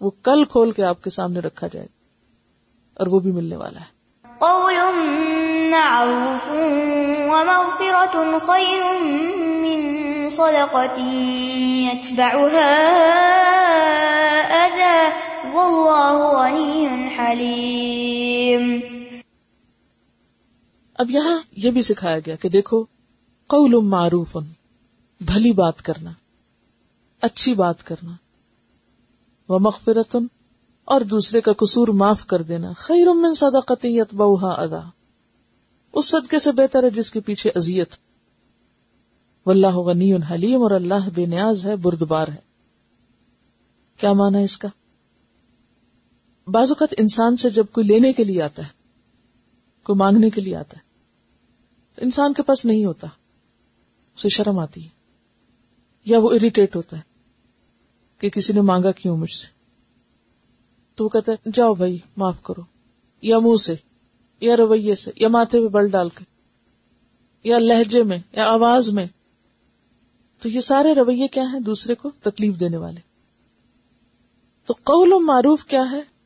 وہ 0.02 0.12
کل 0.24 0.46
کھول 0.46 0.72
کے 0.72 0.84
آپ 0.84 1.04
کے 1.04 1.10
سامنے 1.10 1.40
رکھا 1.40 1.68
جائے 1.74 1.86
گا 1.86 2.04
اور 2.94 3.08
وہ 3.08 3.20
بھی 3.20 3.32
ملنے 3.32 3.56
والا 3.56 3.80
ہے۔ 3.80 3.98
قول 4.40 4.76
معروف 5.72 6.48
خير 8.46 9.02
من 9.62 9.98
صدقة 10.30 11.08
يتبعها 11.84 12.88
أذى 15.48 15.58
والله 15.58 16.98
اب 20.96 21.12
یہاں 21.12 21.40
یہ 21.52 21.72
بھی 21.72 21.82
سکھایا 21.82 22.20
گیا 22.20 22.36
کہ 22.36 22.50
دیکھو، 22.50 22.86
قول 23.48 23.86
معروف، 23.86 24.38
بھلی 25.22 25.52
بات 25.52 25.82
کرنا، 25.82 26.12
اچھی 27.22 27.54
بات 27.54 27.84
کرنا 27.84 28.12
وہ 29.50 29.60
مغفرتن 29.60 30.28
اور 30.86 31.02
دوسرے 31.02 31.42
کا 31.42 31.54
قصور 31.54 31.88
معاف 31.88 32.26
کر 32.26 32.42
دینا، 32.42 32.74
خیر 32.78 33.14
من 33.14 33.34
صدقت 33.34 33.86
یتبعها 33.86 34.64
ادا 34.64 34.90
اس 35.94 36.06
صدقے 36.06 36.40
سے 36.40 36.52
بہتر 36.52 36.84
ہے 36.84 36.90
جس 36.90 37.12
کے 37.12 37.20
پیچھے 37.20 37.50
اذیت۔ 37.56 37.96
واللہ 39.46 39.76
غنی 39.76 40.14
حلیم 40.14 40.62
اور 40.62 40.72
اللہ 40.72 41.10
بے 41.16 41.26
نیاز 41.26 41.66
ہے، 41.66 41.76
بردبار 41.76 42.28
ہے۔ 42.28 42.48
کیا 43.98 44.14
مانا 44.14 44.38
اس 44.38 44.58
کا؟ 44.58 44.68
بعض 46.48 46.72
اوقات 46.72 46.94
انسان 46.98 47.38
سے 47.38 47.50
جب 47.50 47.66
کوئی 47.72 47.88
لینے 47.88 48.14
کے 48.14 48.24
لیے 48.24 48.42
آتا 48.42 48.64
ہے، 48.64 48.70
کوئی 49.84 49.98
مانگنے 49.98 50.30
کے 50.30 50.42
لیے 50.42 50.56
آتا 50.56 50.78
ہے 50.78 50.88
انسان 52.02 52.34
کے 52.34 52.42
پاس 52.42 52.66
نہیں 52.66 52.86
ہوتا، 52.86 53.08
اسے 54.16 54.30
شرم 54.30 54.60
آتی 54.60 54.84
ہے، 54.84 54.90
یا 56.06 56.20
وہ 56.20 56.30
اریٹیٹ 56.32 56.76
ہوتا 56.76 56.98
ہے 56.98 57.02
کہ 58.20 58.30
کسی 58.30 58.54
نے 58.54 58.62
مانگا 58.62 58.92
کیوں 58.92 59.18
مجھ 59.18 59.34
سے؟ 59.34 59.48
تو 60.96 61.04
وہ 61.04 61.10
کہتا 61.10 61.32
ہے، 61.32 61.50
جاؤ 61.54 61.74
بھائی، 61.74 61.98
معاف 62.18 62.44
کرو، 62.44 62.62
یا 63.22 63.40
منہ 63.40 63.56
سے، 63.56 63.76
یا 64.40 64.58
رویے 64.58 64.96
سے، 64.96 65.12
یا 65.16 65.28
ماتھے 65.28 65.60
پہ 65.60 65.68
بل 65.68 65.90
ڈال 65.90 66.10
کے، 66.10 66.26
یا 67.44 67.60
لہجے 67.60 68.04
میں، 68.04 68.18
یا 68.32 68.46
آواز 68.46 68.90
میں۔ 68.90 69.06
تو 70.42 70.50
یہ 70.50 70.60
سارے 70.60 70.94
رویے 70.94 71.28
کیا 71.28 71.44
ہیں 71.44 71.60
دوسرے 71.60 71.96
کو 71.96 72.12
تکلیف 72.22 72.60
دینے 72.60 72.78
والے؟ 72.78 73.00
تو 74.66 74.74
قول 74.84 75.14
و 75.14 75.20
معروف 75.20 75.66
کیا 75.66 75.92
ہے؟ 75.92 76.17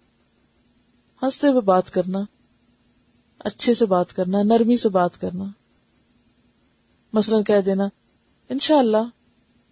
ہنستے 1.23 1.47
ہوئے 1.47 1.61
بات 1.61 1.91
کرنا، 1.91 2.19
اچھے 3.39 3.73
سے 3.73 3.85
بات 3.85 4.13
کرنا، 4.13 4.43
نرمی 4.43 4.77
سے 4.77 4.89
بات 4.89 5.21
کرنا۔ 5.21 5.43
مثلا 7.13 7.41
کہہ 7.41 7.61
دینا، 7.65 7.83
انشاءاللہ، 8.49 8.97
اللہ 8.97 9.09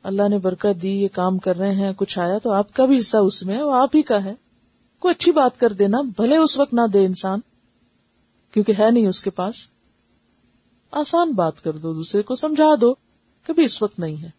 اللہ 0.03 0.29
نے 0.29 0.38
برکت 0.38 0.82
دی، 0.82 0.89
یہ 0.89 1.08
کام 1.13 1.38
کر 1.38 1.56
رہے 1.56 1.75
ہیں، 1.75 1.94
کچھ 1.94 2.20
آیا 2.20 2.38
تو 2.38 2.51
آپ 2.51 2.74
کا 2.74 2.86
بھی 2.86 3.00
حصہ 3.00 3.18
اس 3.18 3.44
میں 3.44 3.56
ہے، 3.56 3.63
وہ 3.63 3.74
آپ 3.74 3.96
ہی 3.96 4.01
کا 4.01 4.24
ہے۔ 4.24 4.34
کوئی 5.00 5.13
اچھی 5.18 5.32
بات 5.32 5.60
کر 5.60 5.74
دینا، 5.74 6.01
بھلے 6.01 6.38
اس 6.38 6.60
وقت 6.60 6.74
نہ 6.74 6.82
دے 6.94 7.06
انسان، 7.06 7.39
کیونکہ 8.51 8.74
ہے 8.79 8.91
نہیں 8.91 9.08
اس 9.08 9.24
کے 9.24 9.29
پاس۔ 9.29 9.56
آسان 10.91 11.32
بات 11.32 11.63
کر 11.63 11.72
دو 11.72 11.94
دوسرے 11.94 12.22
کو، 12.22 12.36
سمجھا 12.36 12.75
دو 12.82 12.94
کبھی 13.44 13.63
اس 13.63 13.82
وقت 13.82 14.00
نہیں 14.00 14.18
ہے۔ 14.18 14.29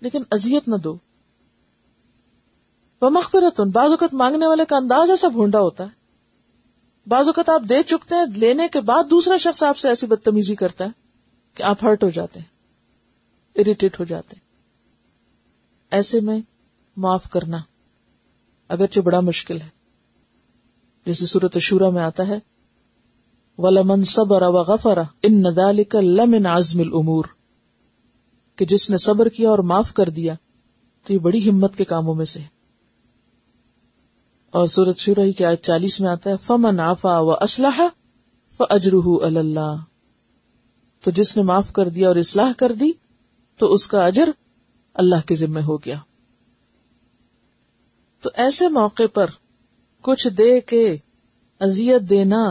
لیکن 0.00 0.22
ازیت 0.30 0.68
نہ 0.68 0.76
دو۔ 0.76 0.96
وہ 3.02 3.10
مغفرت 3.10 3.60
بعض 3.60 3.90
اوقات 3.90 4.14
مانگنے 4.14 4.46
والے 4.46 4.64
کا 4.64 4.76
انداز 4.76 5.10
ایسا 5.10 5.28
بھونڈا 5.28 5.60
ہوتا 5.60 5.84
ہے۔ 5.84 5.99
بعض 7.06 7.26
اوقات 7.26 7.48
آپ 7.48 7.62
دے 7.68 7.82
چکتے 7.82 8.14
ہیں، 8.14 8.26
لینے 8.36 8.68
کے 8.68 8.80
بعد 8.80 9.04
دوسرا 9.10 9.36
شخص 9.36 9.62
آپ 9.62 9.78
سے 9.78 9.88
ایسی 9.88 10.06
بدتمیزی 10.06 10.54
کرتا 10.54 10.84
ہے 10.84 10.90
کہ 11.54 11.62
آپ 11.62 11.84
ہرٹ 11.84 12.04
ہو 12.04 12.10
جاتے 12.10 12.40
ہیں 12.40 12.46
اریٹیٹ 13.54 14.00
ہو 14.00 14.04
جاتے 14.04 14.36
ہیں۔ 14.36 14.48
ایسے 15.90 16.20
میں 16.20 16.40
معاف 16.96 17.30
کرنا 17.30 17.58
اگرچہ 18.68 19.00
بڑا 19.00 19.20
مشکل 19.20 19.60
ہے۔ 19.60 19.68
جیسے 21.06 21.26
صورت 21.26 21.58
شورا 21.58 21.90
میں 21.90 22.02
آتا 22.02 22.28
ہے، 22.28 22.38
ولمن 23.58 24.02
صبر 24.02 24.42
و 24.42 24.52
غفر 24.52 24.98
ان 25.22 25.40
ندالک 25.40 25.94
لمن 25.94 26.46
عزم 26.46 26.80
الامور 26.80 27.24
کہ 28.56 28.64
جس 28.64 28.90
نے 28.90 28.96
صبر 28.96 29.28
کیا 29.28 29.50
اور 29.50 29.58
معاف 29.58 29.94
کر 29.94 30.08
دیا، 30.08 30.34
تو 31.04 31.12
یہ 31.12 31.18
بڑی 31.18 31.50
ہمت 31.50 31.76
کے 31.76 31.84
کاموں 31.84 32.14
میں 32.14 32.24
سے 32.24 32.40
اور 34.50 34.66
سورت 34.66 34.98
شورہ 34.98 35.20
ہی 35.20 35.32
کے 35.32 35.44
آج 35.44 35.56
چالیس 35.56 36.00
میں 36.00 36.10
آتا 36.10 36.30
ہے، 36.30 36.36
فمن 36.36 36.80
آفا 36.80 37.18
و 37.18 37.30
اسلحہ 37.30 37.88
فجرہ 38.56 39.24
اللہ 39.24 39.76
تو 41.00 41.10
جس 41.10 41.36
نے 41.36 41.42
معاف 41.42 41.72
کر 41.72 41.88
دیا 41.88 42.08
اور 42.08 42.16
اصلاح 42.16 42.52
کر 42.56 42.72
دی، 42.72 42.90
تو 43.58 43.72
اس 43.72 43.86
کا 43.86 44.06
اجر 44.06 44.30
اللہ 44.94 45.26
کے 45.26 45.34
ذمے 45.34 45.62
ہو 45.62 45.76
گیا۔ 45.76 45.96
تو 48.22 48.30
ایسے 48.34 48.68
موقع 48.68 49.02
پر 49.14 49.26
کچھ 50.00 50.28
دے 50.28 50.60
کے 50.60 50.96
ازیت 51.60 52.02
دینا، 52.10 52.42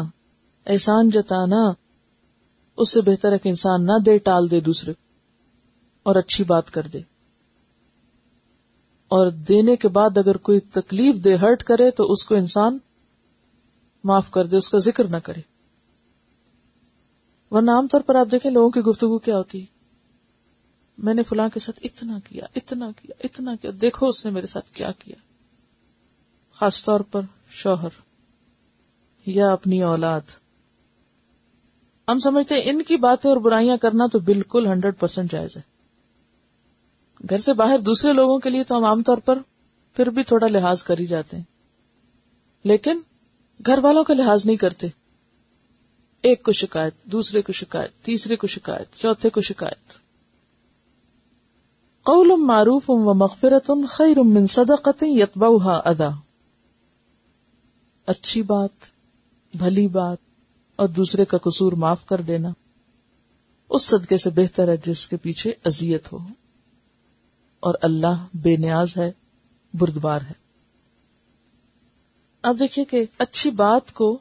احسان 0.68 1.10
جتانا، 1.10 1.72
اس 2.78 2.94
سے 2.94 3.02
بہتر 3.02 3.32
ہے 3.32 3.38
کہ 3.38 3.50
انسان 3.50 3.86
نہ 3.86 3.98
دے، 4.06 4.18
ٹال 4.18 4.52
دے 4.52 4.60
دوسرے، 4.60 4.94
اور 6.04 6.16
اچھی 6.16 6.44
بات 6.44 6.72
کر 6.72 6.88
دے۔ 6.94 7.00
اور 9.10 9.32
دینے 9.32 9.76
کے 9.76 9.88
بعد 9.88 10.18
اگر 10.18 10.38
کوئی 10.38 10.60
تکلیف 10.60 11.16
دے 11.24 11.36
ہرٹ 11.36 11.64
کرے 11.64 11.92
تو 11.92 12.12
اس 12.12 12.26
کو 12.26 12.36
انسان 12.36 12.78
معاف 14.04 14.32
کر 14.32 14.46
دے، 14.46 14.58
اس 14.58 14.70
کا 14.70 14.78
ذکر 14.78 15.04
نہ 15.04 15.18
کرے۔ 15.18 15.42
ورنہ 17.52 17.72
عام 17.72 17.88
طور 17.88 18.02
پر 18.02 18.16
آپ 18.16 18.28
دیکھیں 18.32 18.52
لوگوں 18.52 18.70
کی 18.70 18.80
گفتگو 18.80 19.18
کیا 19.18 19.38
ہوتی 19.38 19.62
ہے؟ 19.62 19.66
میں 20.98 21.14
نے 21.14 21.24
فلاں 21.24 21.50
کے 21.54 21.60
ساتھ 21.60 21.80
اتنا 21.84 22.20
کیا 22.30 22.46
اتنا 22.56 22.92
کیا 23.02 23.16
اتنا 23.24 23.56
کیا، 23.62 23.72
دیکھو 23.82 24.08
اس 24.08 24.26
نے 24.26 24.32
میرے 24.32 24.48
ساتھ 24.48 24.70
کیا 24.74 24.92
کیا۔ 24.92 25.16
خاص 26.54 26.86
طور 26.86 27.00
پر 27.00 27.22
شوہر 27.50 27.90
یا 29.26 29.52
اپنی 29.52 29.84
اولاد۔ 29.84 30.22
ہم 32.08 32.20
سمجھتے 32.20 32.56
ہیں 32.56 32.62
ان 32.66 32.84
کی 32.84 32.98
باتیں 32.98 33.30
اور 33.30 33.38
برائیاں 33.38 33.78
کرنا 33.78 34.06
تو 34.08 34.20
بالکل 34.20 34.68
ہنڈریڈ 34.68 35.00
پرسینٹ 35.00 35.32
جائز 35.32 35.58
ہے۔ 35.58 35.79
گھر 37.30 37.38
سے 37.38 37.54
باہر 37.54 37.80
دوسرے 37.80 38.14
لوگوں 38.14 38.40
کے 38.40 38.50
لیے 38.50 38.64
تو 38.64 38.78
ہم 38.78 38.84
عام 38.84 39.04
طور 39.04 39.18
پر 39.18 39.40
پھر 39.94 40.10
بھی 40.10 40.24
تھوڑا 40.24 40.48
لحاظ 40.48 40.84
کر 40.84 41.00
ہی 41.00 41.06
جاتے 41.06 41.38
ہیں۔ 41.38 41.44
لیکن 42.64 43.00
گھر 43.66 43.80
والوں 43.84 44.04
کا 44.04 44.14
لحاظ 44.14 44.46
نہیں 44.46 44.58
کرتے۔ 44.58 44.88
ایک 46.22 46.44
کو 46.44 46.52
شکایت، 46.52 47.04
دوسرے 47.04 47.42
کو 47.42 47.54
شکایت، 47.54 48.06
تیسرے 48.06 48.36
کو 48.36 48.48
شکایت، 48.48 48.96
چوتھے 48.96 49.30
کو 49.30 49.42
شکایت۔ 49.42 49.94
قول 52.04 52.32
معروف 52.38 52.90
و 52.90 53.14
مغفرت 53.14 53.72
خیر 53.90 54.20
من 54.20 54.48
صدقت 54.48 55.04
یتبعها 55.08 55.82
ادا 55.86 56.10
اچھی 58.06 58.42
بات، 58.42 58.86
بھلی 59.54 59.88
بات 59.88 60.18
اور 60.76 60.88
دوسرے 60.88 61.26
کا 61.26 61.38
قصور 61.38 61.72
معاف 61.72 62.06
کر 62.06 62.22
دینا۔ 62.22 62.50
اس 63.70 63.84
صدقے 63.84 64.18
سے 64.18 64.30
بہتر 64.30 64.68
ہے 64.68 64.78
جس 64.86 65.08
کے 65.08 65.18
پیچھے 65.18 65.54
اذیت 65.66 66.14
ہو۔ 66.14 66.18
اور 67.60 67.76
اللہ 67.82 68.26
بے 68.34 68.56
نیاز 68.56 68.98
ہے، 68.98 69.12
بردبار 69.74 70.22
ہے۔ 70.22 70.50
اب 72.42 72.60
دیکھیے 72.60 72.86
کہ 72.86 73.06
اچھی 73.18 73.52
بات 73.52 73.94
کو 73.94 74.18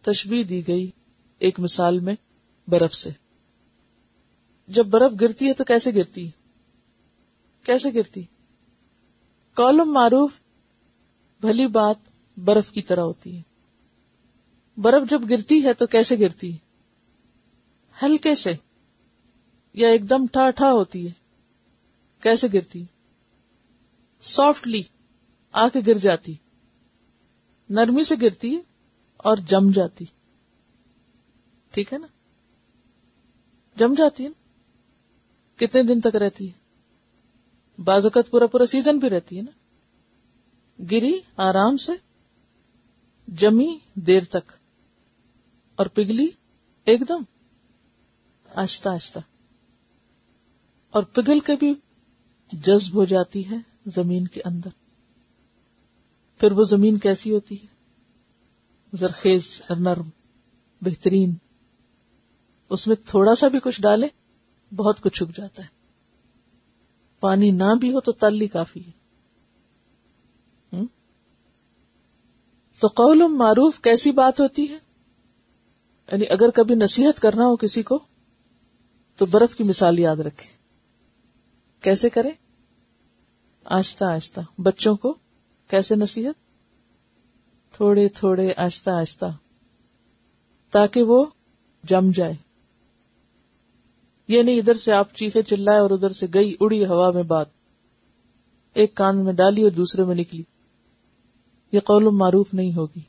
تشبیح 0.00 0.44
دی 0.48 0.68
گئی 0.68 0.90
ایک 1.38 1.60
مثال 1.60 2.00
میں 2.00 2.14
برف 2.68 2.94
سے۔ 2.94 3.10
جب 4.68 4.86
برف 4.86 5.12
گرتی 5.20 5.48
ہے 5.48 5.52
تو 5.52 5.64
کیسے 5.64 5.94
گرتی؟ 5.94 6.30
کیسے 7.64 7.94
گرتی؟ 7.94 8.20
کالم 9.54 9.92
معروف، 9.92 10.40
بھلی 11.40 11.66
بات 11.66 11.96
برف 12.36 12.70
کی 12.70 12.82
طرح 12.82 13.00
ہوتی 13.00 13.36
ہے۔ 13.36 13.42
برف 14.76 15.10
جب 15.10 15.22
گرتی 15.30 15.64
ہے 15.64 15.72
تو 15.72 15.86
کیسے 15.86 16.18
گرتی؟ 16.18 16.56
ہلکے 18.02 18.34
سے 18.34 18.52
یا 19.72 19.88
ایک 19.88 20.10
دم 20.10 20.26
ٹھا 20.26 20.50
ٹھا 20.50 20.72
ہوتی 20.72 21.06
ہے۔ 21.06 21.19
کیسے 22.20 22.46
گرتی؟ 22.52 22.84
سافٹلی 24.20 24.82
آ 25.52 25.68
کے 25.68 25.78
گر 25.86 25.98
جاتی۔ 25.98 26.34
نرمی 27.70 28.04
سے 28.04 28.14
گرتی 28.22 28.56
اور 29.16 29.36
جم 29.36 29.70
جاتی۔ 29.70 30.04
ٹھیک 31.70 31.92
ہے 31.92 31.98
نا؟ 31.98 32.06
جم 33.76 33.94
جاتی 33.94 34.24
ہے 34.24 34.28
نا؟ 34.28 34.40
کتنے 35.56 35.82
دن 35.82 36.00
تک 36.00 36.16
رہتی 36.16 36.50
ہے؟ 36.50 36.60
بعض 37.82 38.04
اوقات 38.04 38.30
پورا 38.30 38.46
پورا 38.46 38.66
سیزن 38.66 38.98
بھی 38.98 39.10
رہتی 39.10 39.36
ہے 39.36 39.42
نا؟ 39.42 39.50
گری 40.90 41.20
آرام 41.36 41.76
سے، 41.76 41.92
جمی 43.28 43.78
دیر 43.94 44.22
تک، 44.24 44.52
اور 45.76 45.86
پگھلی 45.86 46.28
ایک 46.84 47.08
دم 47.08 47.22
آہستہ 48.54 48.88
آہستہ۔ 48.88 49.18
اور 50.90 51.02
پگھل 51.02 51.40
کے 51.40 51.52
بھی 51.56 51.74
جذب 52.52 52.94
ہو 52.94 53.04
جاتی 53.04 53.50
ہے 53.50 53.56
زمین 53.86 54.26
کے 54.26 54.40
اندر۔ 54.44 54.68
پھر 56.40 56.52
وہ 56.52 56.64
زمین 56.64 56.98
کیسی 56.98 57.30
ہوتی 57.30 57.62
ہے؟ 57.62 57.66
زرخیز 58.96 59.62
اور 59.68 59.76
نرم، 59.76 60.08
بہترین۔ 60.80 61.34
اس 62.68 62.86
میں 62.86 62.96
تھوڑا 63.06 63.34
سا 63.34 63.48
بھی 63.48 63.58
کچھ 63.62 63.82
ڈالے 63.82 64.06
بہت 64.76 65.00
کچھ 65.00 65.16
چھک 65.16 65.36
جاتا 65.36 65.62
ہے۔ 65.62 65.68
پانی 67.20 67.50
نہ 67.50 67.74
بھی 67.80 67.92
ہو 67.92 68.00
تو 68.00 68.12
تل 68.12 68.40
ہی 68.40 68.48
کافی 68.48 68.86
ہے۔ 68.86 69.00
تو 72.80 72.86
قول 72.86 73.22
معروف 73.28 73.80
کیسی 73.80 74.12
بات 74.12 74.40
ہوتی 74.40 74.68
ہے؟ 74.68 74.78
یعنی 76.12 76.24
اگر 76.30 76.50
کبھی 76.50 76.74
نصیحت 76.74 77.20
کرنا 77.20 77.44
ہو 77.44 77.56
کسی 77.56 77.82
کو، 77.82 77.98
تو 79.16 79.26
برف 79.26 79.54
کی 79.54 79.64
مثال 79.64 79.98
یاد 79.98 80.16
رکھے 80.16 80.59
کیسے 81.80 82.10
کرے؟ 82.10 82.30
آہستہ 83.64 84.04
آہستہ۔ 84.04 84.40
بچوں 84.58 84.96
کو 84.96 85.14
کیسے 85.68 85.94
نصیحت؟ 85.94 86.34
تھوڑے 87.74 88.08
تھوڑے 88.08 88.52
آہستہ 88.56 88.90
آہستہ۔ 88.90 89.24
تاکہ 90.70 91.02
وہ 91.02 91.26
جم 91.84 92.10
جائے۔ 92.10 92.34
یہ 94.28 94.42
نہیں 94.42 94.58
ادھر 94.58 94.74
سے 94.74 94.92
آپ 94.92 95.14
چیخے 95.14 95.42
چلائے 95.42 95.78
اور 95.78 95.90
ادھر 95.90 96.12
سے 96.12 96.26
گئی 96.34 96.56
اڑی 96.60 96.86
ہوا 96.86 97.10
میں 97.10 97.22
بات۔ 97.22 97.46
ایک 98.72 98.94
کان 98.94 99.24
میں 99.24 99.32
ڈالی 99.32 99.62
اور 99.62 99.70
دوسرے 99.70 100.04
میں 100.04 100.14
نکلی۔ 100.14 100.42
یہ 101.72 101.80
قول 101.80 102.04
معروف 102.04 102.54
نہیں 102.54 102.74
ہوگی۔ 102.74 103.00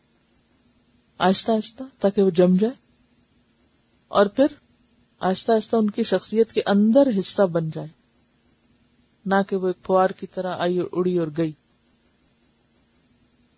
آہستہ 1.18 1.52
آہستہ 1.52 1.84
تاکہ 2.00 2.22
وہ 2.22 2.30
جم 2.30 2.56
جائے۔ 2.56 2.74
اور 4.08 4.26
پھر 4.26 4.46
آہستہ 5.20 5.52
آہستہ 5.52 5.76
ان 5.76 5.90
کی 5.90 6.04
شخصیت 6.04 6.52
کے 6.52 6.62
اندر 6.66 7.10
حصہ 7.20 7.42
بن 7.42 7.70
جائے۔ 7.70 8.01
نہ 9.26 9.36
کہ 9.48 9.56
وہ 9.56 9.68
ایک 9.68 9.78
فوار 9.86 10.10
کی 10.10 10.28
طرح 10.28 10.56
آئی 10.60 10.80
اور 10.80 10.88
اڑی 10.92 11.18
اور 11.18 11.28
گئی۔ 11.38 11.52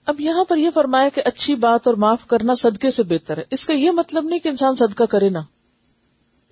اب 0.05 0.21
یہاں 0.21 0.43
پر 0.43 0.57
یہ 0.57 0.69
فرمایا 0.69 1.09
کہ 1.09 1.21
اچھی 1.25 1.55
بات 1.55 1.87
اور 1.87 1.95
معاف 1.95 2.27
کرنا 2.27 2.55
صدقے 2.55 2.91
سے 2.91 3.03
بہتر 3.03 3.37
ہے۔ 3.37 3.43
اس 3.51 3.65
کا 3.65 3.73
یہ 3.73 3.91
مطلب 3.91 4.23
نہیں 4.23 4.39
کہ 4.39 4.49
انسان 4.49 4.75
صدقہ 4.75 5.03
کرے 5.03 5.29
نا۔ 5.29 5.41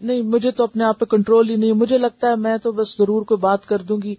نہیں، 0.02 0.22
مجھے 0.22 0.52
تو 0.52 0.64
اپنے 0.64 0.84
آپ 0.84 1.00
پہ 1.00 1.06
کنٹرول 1.06 1.50
ہی 1.50 1.56
نہیں۔ 1.56 1.74
مجھے 1.74 1.98
لگتا 1.98 2.30
ہے 2.30 2.36
میں 2.36 2.58
تو 2.58 2.72
بس 2.72 2.98
ضرور 2.98 3.22
کوئی 3.22 3.38
بات 3.38 3.66
کر 3.66 3.82
دوں 3.82 3.98
گی 4.04 4.16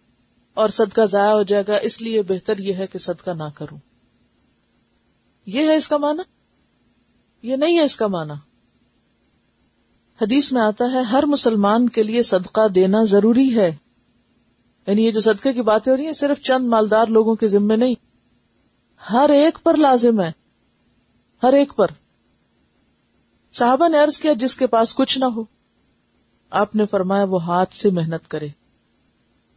اور 0.54 0.68
صدقہ 0.68 1.00
ضائع 1.00 1.32
ہو 1.32 1.42
جائے 1.42 1.64
گا۔ 1.68 1.74
اس 1.74 2.02
لیے 2.02 2.22
بہتر 2.22 2.58
یہ 2.58 2.74
ہے 2.74 2.86
کہ 2.86 2.98
صدقہ 2.98 3.30
نہ 3.30 3.48
کروں۔ 3.54 3.78
یہ 5.46 5.62
ہے 5.62 5.76
اس 5.76 5.88
کا 5.88 5.96
معنی؟ 5.96 6.22
یہ 7.50 7.56
نہیں 7.56 7.78
ہے 7.78 7.82
اس 7.82 7.96
کا 7.96 8.06
معنی۔ 8.06 8.32
حدیث 10.22 10.52
میں 10.52 10.62
آتا 10.62 10.84
ہے، 10.92 11.00
ہر 11.00 11.26
مسلمان 11.26 11.88
کے 11.88 12.02
لیے 12.02 12.22
صدقہ 12.22 12.68
دینا 12.68 13.04
ضروری 13.04 13.56
ہے۔ 13.56 13.76
یعنی 14.86 15.06
یہ 15.06 15.10
جو 15.10 15.20
صدقے 15.20 15.52
کی 15.52 15.62
باتیں 15.62 15.92
ہو 15.92 15.96
رہی 15.96 16.06
ہیں 16.06 16.12
صرف 16.12 16.40
چند 16.40 16.68
مالدار 16.68 17.06
لوگوں 17.06 17.34
کے 17.34 17.48
ذمے 17.48 17.76
نہیں۔ 17.76 17.94
ہر 19.12 19.30
ایک 19.30 19.58
پر 19.62 19.76
لازم 19.76 20.20
ہے۔ 20.20 20.32
ہر 21.42 21.52
ایک 21.52 21.76
پر۔ 21.76 21.86
صحابہ 23.52 23.88
نے 23.88 23.98
عرض 23.98 24.18
کیا، 24.18 24.32
جس 24.32 24.56
کے 24.56 24.66
پاس 24.66 24.94
کچھ 24.94 25.18
نہ 25.18 25.24
ہو۔ 25.24 25.44
آپ 26.50 26.76
نے 26.76 26.86
فرمایا، 26.86 27.24
وہ 27.24 27.44
ہاتھ 27.44 27.74
سے 27.74 27.90
محنت 27.90 28.30
کرے۔ 28.30 28.48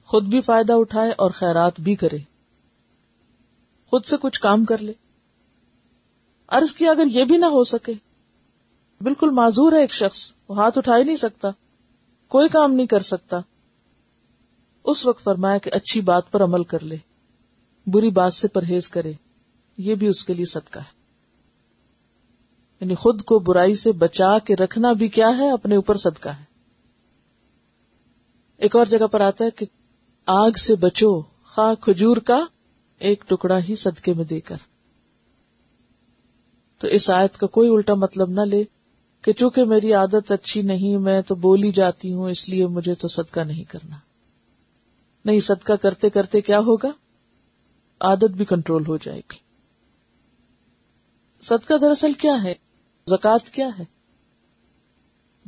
خود 0.06 0.26
بھی 0.26 0.42
فائدہ 0.42 0.74
اٹھائے 0.74 1.12
اور 1.12 1.32
خیرات 1.32 1.80
بھی 1.80 1.96
کرے۔ 1.96 2.18
خود 3.90 4.06
سے 4.06 4.16
کچھ 4.22 4.42
کام 4.42 4.66
کر 4.66 4.78
لے۔ 4.78 4.94
عرض 6.48 6.74
کیا، 6.74 6.92
اگر 6.92 7.04
یہ 7.12 7.24
بھی 7.24 7.38
نہ 7.38 7.46
ہو 7.46 7.64
سکے۔ 7.64 7.94
بالکل 9.02 9.30
معذور 9.30 9.72
ہے 9.72 9.82
ایک 9.82 9.94
شخص، 9.94 10.32
وہ 10.50 10.58
ہاتھ 10.58 10.78
اٹھا 10.78 10.98
ہی 10.98 11.04
نہیں 11.04 11.16
سکتا۔ 11.16 11.50
کوئی 12.28 12.50
کام 12.50 12.74
نہیں 12.74 12.88
کر 12.88 13.00
سکتا۔ 13.00 13.38
اس 14.86 15.06
وقت 15.06 15.24
فرمایا 15.24 15.58
کہ 15.58 15.72
اچھی 15.74 16.02
بات 16.02 16.32
پر 16.32 16.44
عمل 16.44 16.64
کر 16.64 16.84
لے، 16.84 16.98
بری 17.88 18.10
بات 18.10 18.34
سے 18.34 18.48
پرہیز 18.48 18.90
کرے، 18.90 19.14
یہ 19.78 19.96
بھی 19.96 20.08
اس 20.08 20.26
کے 20.26 20.34
لیے 20.34 20.46
صدقہ 20.46 20.80
ہے۔ 20.80 21.06
یعنی 22.82 22.96
خود 22.96 23.22
کو 23.22 23.40
برائی 23.40 23.76
سے 23.76 23.92
بچا 23.92 24.40
کے 24.40 24.56
رکھنا 24.56 24.92
بھی 24.92 25.08
کیا 25.08 25.30
ہے، 25.38 25.52
اپنے 25.52 25.76
اوپر 25.76 25.98
صدقہ 25.98 26.30
ہے۔ 26.30 26.44
ایک 28.58 28.76
اور 28.76 28.86
جگہ 28.86 29.08
پر 29.08 29.22
آتا 29.22 29.46
ہے 29.46 29.50
کہ 29.52 29.66
آگ 30.26 30.52
سے 30.52 30.76
بچو 30.76 31.22
خواہ 31.22 31.74
کھجور 31.74 32.18
کا 32.18 32.46
ایک 33.00 33.24
ٹکڑا 33.28 33.60
ہی 33.70 33.76
صدقے 33.76 34.14
میں 34.14 34.24
دے 34.24 34.40
کر۔ 34.40 34.56
تو 36.80 36.88
اس 36.88 37.10
آیت 37.10 37.38
کا 37.38 37.48
کوئی 37.48 37.70
الٹا 37.70 37.94
مطلب 37.94 38.30
نہ 38.30 38.42
لے 38.42 38.64
کہ 39.22 39.34
چونکہ 39.34 39.64
میری 39.64 39.94
عادت 39.94 40.32
اچھی 40.32 40.62
نہیں، 40.62 40.98
میں 40.98 41.22
تو 41.22 41.36
بولی 41.36 41.72
جاتی 41.72 42.14
ہوں، 42.14 42.30
اس 42.30 42.50
لیے 42.50 42.68
مجھے 42.68 42.96
تو 42.96 43.08
صدقہ 43.08 43.40
نہیں 43.40 43.64
کرنا۔ 43.64 43.96
نہیں 45.26 45.40
صدقہ 45.40 45.74
کرتے 45.74 46.10
کرتے 46.10 46.42
کیا 46.42 46.60
ہوگا؟ 46.60 46.88
عادت 48.02 48.32
بھی 48.32 48.46
کنٹرول 48.46 48.88
ہو 48.88 48.98
جائے 48.98 49.20
گی۔ 49.20 49.38
صدقہ 51.42 51.74
دراصل 51.82 52.14
کیا 52.14 52.44
ہے؟ 52.44 52.54
زکات 53.08 53.50
کیا 53.50 53.68
ہے؟ 53.80 53.84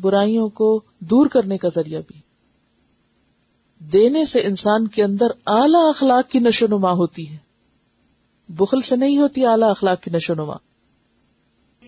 برائیوں 0.01 0.49
کو 0.49 0.81
دور 0.99 1.27
کرنے 1.27 1.57
کا 1.57 1.67
ذریعہ 1.75 2.01
بھی۔ 2.07 2.19
دینے 3.79 4.25
سے 4.25 4.41
انسان 4.41 4.87
کے 4.87 5.03
اندر 5.03 5.27
اعلی 5.45 5.89
اخلاق 5.89 6.31
کی 6.31 6.39
نشو 6.39 6.67
نما 6.67 6.91
ہوتی 6.91 7.29
ہے۔ 7.29 7.37
بخل 8.49 8.81
سے 8.81 8.95
نہیں 8.95 9.17
ہوتی 9.17 9.45
اعلی 9.45 9.69
اخلاق 9.69 10.01
کی 10.01 10.11
نشو 10.11 10.33
نما۔ 10.33 10.66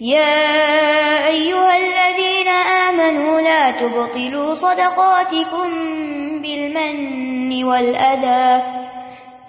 يا 0.01 1.27
أيها 1.27 1.77
الذين 1.77 2.47
آمنوا 2.47 3.41
لا 3.41 3.71
تبطلوا 3.71 4.55
صدقاتكم 4.55 5.69
بالمن 6.41 7.63
والأذى 7.63 8.63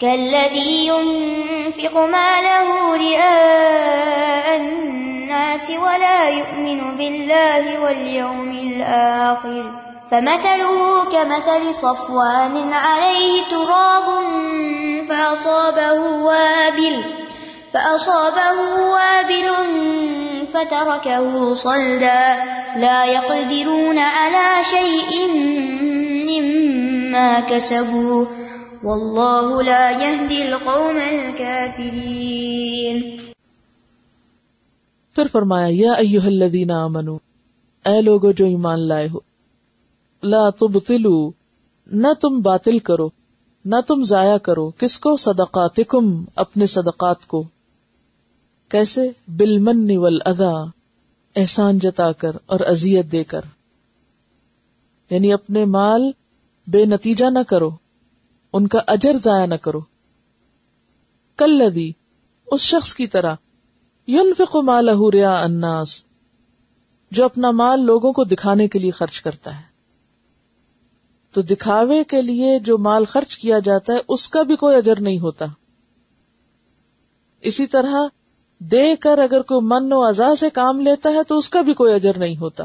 كالذي 0.00 0.87
ينفق 0.87 1.95
ماله 1.99 2.97
رئاء 2.97 4.57
الناس 4.57 5.71
ولا 5.71 6.28
يؤمن 6.28 6.97
بالله 6.97 7.80
واليوم 7.80 8.50
الآخر 8.50 9.71
فمثله 10.11 11.04
كمثل 11.04 11.75
صفوان 11.75 12.73
عليه 12.73 13.45
تراب 13.50 14.04
فأصابه 15.09 15.92
وابل 16.00 17.05
فأصابه 17.72 18.62
وابل 18.90 19.48
فتركه 20.52 21.54
صلدا. 21.54 22.44
لا 22.76 23.04
يقدرون 23.04 23.98
على 23.98 24.62
شيء 24.64 25.28
مما 26.30 27.40
كسبوا. 27.48 28.24
والله 28.83 29.62
لا 29.62 29.90
يهدي 29.90 30.42
القوم 30.42 30.98
الكافرين. 31.11 33.00
پھر 35.14 35.26
فرمایا، 35.33 35.66
یا 35.70 35.92
ایوہ 35.92 36.26
الذین 36.26 36.70
آمنو 36.70 37.18
اے 37.85 38.00
لوگو 38.00 38.33
جو 38.33 38.44
ایمان 38.44 38.88
لائے 38.88 39.09
ہو، 39.14 39.18
لا 40.22 40.50
تبطلو 40.50 41.30
نہ 41.87 42.09
تم 42.20 42.40
باطل 42.40 42.78
کرو، 42.78 43.09
نہ 43.64 43.76
تم 43.87 44.04
ضائع 44.04 44.37
کرو، 44.37 44.70
کس 44.70 44.98
کو؟ 44.98 45.16
صدقاتکم، 45.16 46.24
اپنے 46.37 46.66
صدقات 46.66 47.26
کو۔ 47.26 47.44
کیسے؟ 48.70 49.11
بالمن 49.37 49.96
والاذا 49.96 50.52
احسان 51.37 51.78
جتا 51.78 52.12
کر 52.12 52.30
اور 52.46 52.61
اذیت 52.61 53.12
دے 53.12 53.24
کر۔ 53.24 53.40
یعنی 55.11 55.33
اپنے 55.33 55.64
مال 55.64 56.02
بے 56.66 56.85
نتیجہ 56.85 57.26
نہ 57.30 57.38
کرو، 57.38 57.70
ان 58.52 58.68
کا 58.68 58.80
اجر 58.87 59.12
ضائع 59.12 59.46
نہ 59.46 59.54
کرو۔ 59.54 59.80
کل 61.37 61.50
لدی 61.50 61.92
اس 62.46 62.61
شخص 62.61 62.94
کی 62.94 63.06
طرح 63.06 63.35
ينفق 64.09 64.56
ماله 64.56 65.11
ریا 65.11 65.40
الناس، 65.40 66.04
جو 67.11 67.24
اپنا 67.24 67.50
مال 67.50 67.80
لوگوں 67.80 68.12
کو 68.12 68.24
دکھانے 68.24 68.68
کے 68.68 68.78
لیے 68.78 68.90
خرچ 68.90 69.22
کرتا 69.22 69.56
ہے۔ 69.56 69.64
تو 71.33 71.42
دکھاوے 71.42 72.04
کے 72.04 72.22
لیے 72.22 72.59
جو 72.59 72.78
مال 72.78 73.04
خرچ 73.04 73.38
کیا 73.38 73.59
جاتا 73.59 73.92
ہے، 73.92 73.98
اس 74.09 74.28
کا 74.28 74.42
بھی 74.42 74.56
کوئی 74.56 74.76
اجر 74.76 75.00
نہیں 75.00 75.18
ہوتا۔ 75.18 75.46
اسی 77.40 77.66
طرح 77.66 77.94
دے 78.61 78.96
کر 78.96 79.18
اگر 79.18 79.42
کوئی 79.42 79.61
من 79.62 79.92
و 79.92 80.03
ازا 80.03 80.37
سے 80.37 80.51
کام 80.51 80.81
لیتا 80.81 81.11
ہے 81.11 81.25
تو 81.29 81.38
اس 81.38 81.51
کا 81.51 81.61
بھی 81.61 81.75
کوئی 81.75 81.94
اجر 81.94 82.18
نہیں 82.18 82.37
ہوتا۔ 82.37 82.64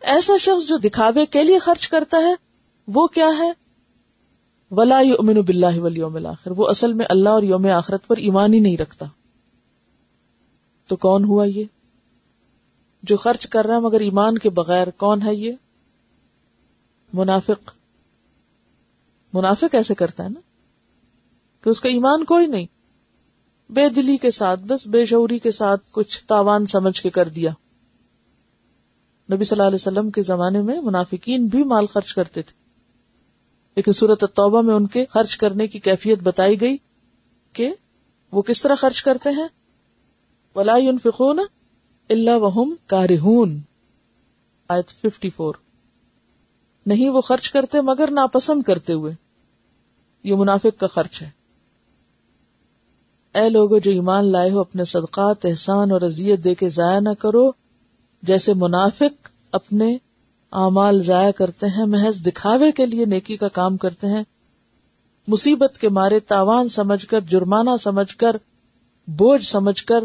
ایسا 0.00 0.36
شخص 0.40 0.68
جو 0.68 0.76
دکھاوے 0.76 1.26
کے 1.26 1.44
لیے 1.44 1.58
خرچ 1.58 1.88
کرتا 1.88 2.16
ہے، 2.16 2.34
وہ 2.88 3.06
کیا 3.06 3.28
ہے؟ 3.38 3.52
ولا 4.70 5.00
یؤمن 5.00 5.40
باللہ 5.40 5.80
والیوم 5.80 6.16
الاخر 6.16 6.50
وہ 6.50 6.68
اصل 6.68 6.92
میں 6.92 7.06
اللہ 7.10 7.28
اور 7.28 7.42
یوم 7.42 7.66
آخرت 7.66 8.06
پر 8.06 8.16
ایمان 8.16 8.54
ہی 8.54 8.60
نہیں 8.60 8.76
رکھتا۔ 8.76 9.06
تو 10.86 10.96
کون 10.96 11.24
ہوا 11.24 11.44
یہ؟ 11.44 11.64
جو 13.02 13.16
خرچ 13.16 13.46
کر 13.46 13.66
رہا 13.66 13.74
ہے 13.74 13.80
مگر 13.80 14.00
ایمان 14.00 14.38
کے 14.38 14.50
بغیر 14.50 14.90
کون 14.90 15.22
ہے 15.22 15.34
یہ؟ 15.34 15.52
منافق۔ 17.12 17.70
منافق 19.32 19.74
ایسے 19.74 19.94
کرتا 19.94 20.24
ہے 20.24 20.28
نا 20.28 20.40
کہ 21.64 21.70
اس 21.70 21.80
کا 21.80 21.88
ایمان 21.88 22.24
کوئی 22.24 22.46
نہیں۔ 22.46 22.66
بے 23.70 23.88
دلی 23.88 24.16
کے 24.16 24.30
ساتھ، 24.30 24.60
بس 24.60 24.86
بے 24.86 25.06
شعوری 25.06 25.38
کے 25.38 25.50
ساتھ 25.50 25.82
کچھ 25.90 26.24
تاوان 26.24 26.66
سمجھ 26.66 27.02
کے 27.02 27.10
کر 27.10 27.28
دیا۔ 27.28 27.50
نبی 29.32 29.44
صلی 29.44 29.56
اللہ 29.56 29.68
علیہ 29.68 29.74
وسلم 29.74 30.10
کے 30.10 30.22
زمانے 30.22 30.62
میں 30.62 30.80
منافقین 30.80 31.46
بھی 31.46 31.64
مال 31.64 31.86
خرچ 31.86 32.14
کرتے 32.14 32.42
تھے۔ 32.42 32.52
لیکن 33.76 33.92
صورت 33.92 34.24
توبہ 34.34 34.62
میں 34.62 34.74
ان 34.74 34.86
کے 34.86 35.04
خرچ 35.10 35.36
کرنے 35.36 35.66
کی 35.66 35.78
کیفیت 35.78 36.18
بتائی 36.22 36.60
گئی 36.60 36.76
کہ 37.52 37.74
وہ 38.32 38.42
کس 38.42 38.62
طرح 38.62 38.74
خرچ 38.74 39.02
کرتے 39.02 39.30
ہیں۔ 39.30 39.48
ولا 40.54 40.76
ينفقون 40.76 41.40
الا 42.10 42.36
وهم 42.36 42.74
كارهون۔ 42.86 43.60
آیت 44.68 45.06
54 45.06 45.52
نہیں 46.86 47.08
وہ 47.08 47.20
خرچ 47.20 47.50
کرتے 47.50 47.80
مگر 47.80 48.08
ناپسند 48.10 48.62
کرتے 48.62 48.92
ہوئے۔ 48.92 49.12
یہ 50.24 50.34
منافق 50.34 50.80
کا 50.80 50.86
خرچ 50.86 51.22
ہے۔ 51.22 51.37
اے 53.38 53.48
لوگو 53.48 53.78
جو 53.78 53.90
ایمان 53.90 54.32
لائے 54.32 54.50
ہو، 54.50 54.60
اپنے 54.60 54.84
صدقات، 54.84 55.46
احسان 55.46 55.90
اور 55.90 56.00
اذیت 56.00 56.44
دے 56.44 56.54
کے 56.54 56.68
ضائع 56.68 57.00
نہ 57.00 57.08
کرو۔ 57.18 57.50
جیسے 58.22 58.52
منافق 58.54 59.28
اپنے 59.52 59.96
اعمال 60.52 61.02
ضائع 61.02 61.30
کرتے 61.30 61.66
ہیں، 61.66 61.86
محض 61.86 62.26
دکھاوے 62.26 62.72
کے 62.72 62.86
لیے 62.86 63.04
نیکی 63.04 63.36
کا 63.36 63.48
کام 63.48 63.76
کرتے 63.76 64.06
ہیں۔ 64.06 64.22
مصیبت 65.28 65.78
کے 65.78 65.88
مارے 65.88 66.20
تاوان 66.20 66.68
سمجھ 66.68 67.06
کر، 67.06 67.20
جرمانہ 67.20 67.70
سمجھ 67.80 68.16
کر، 68.16 68.36
بوجھ 69.06 69.44
سمجھ 69.44 69.84
کر۔ 69.84 70.04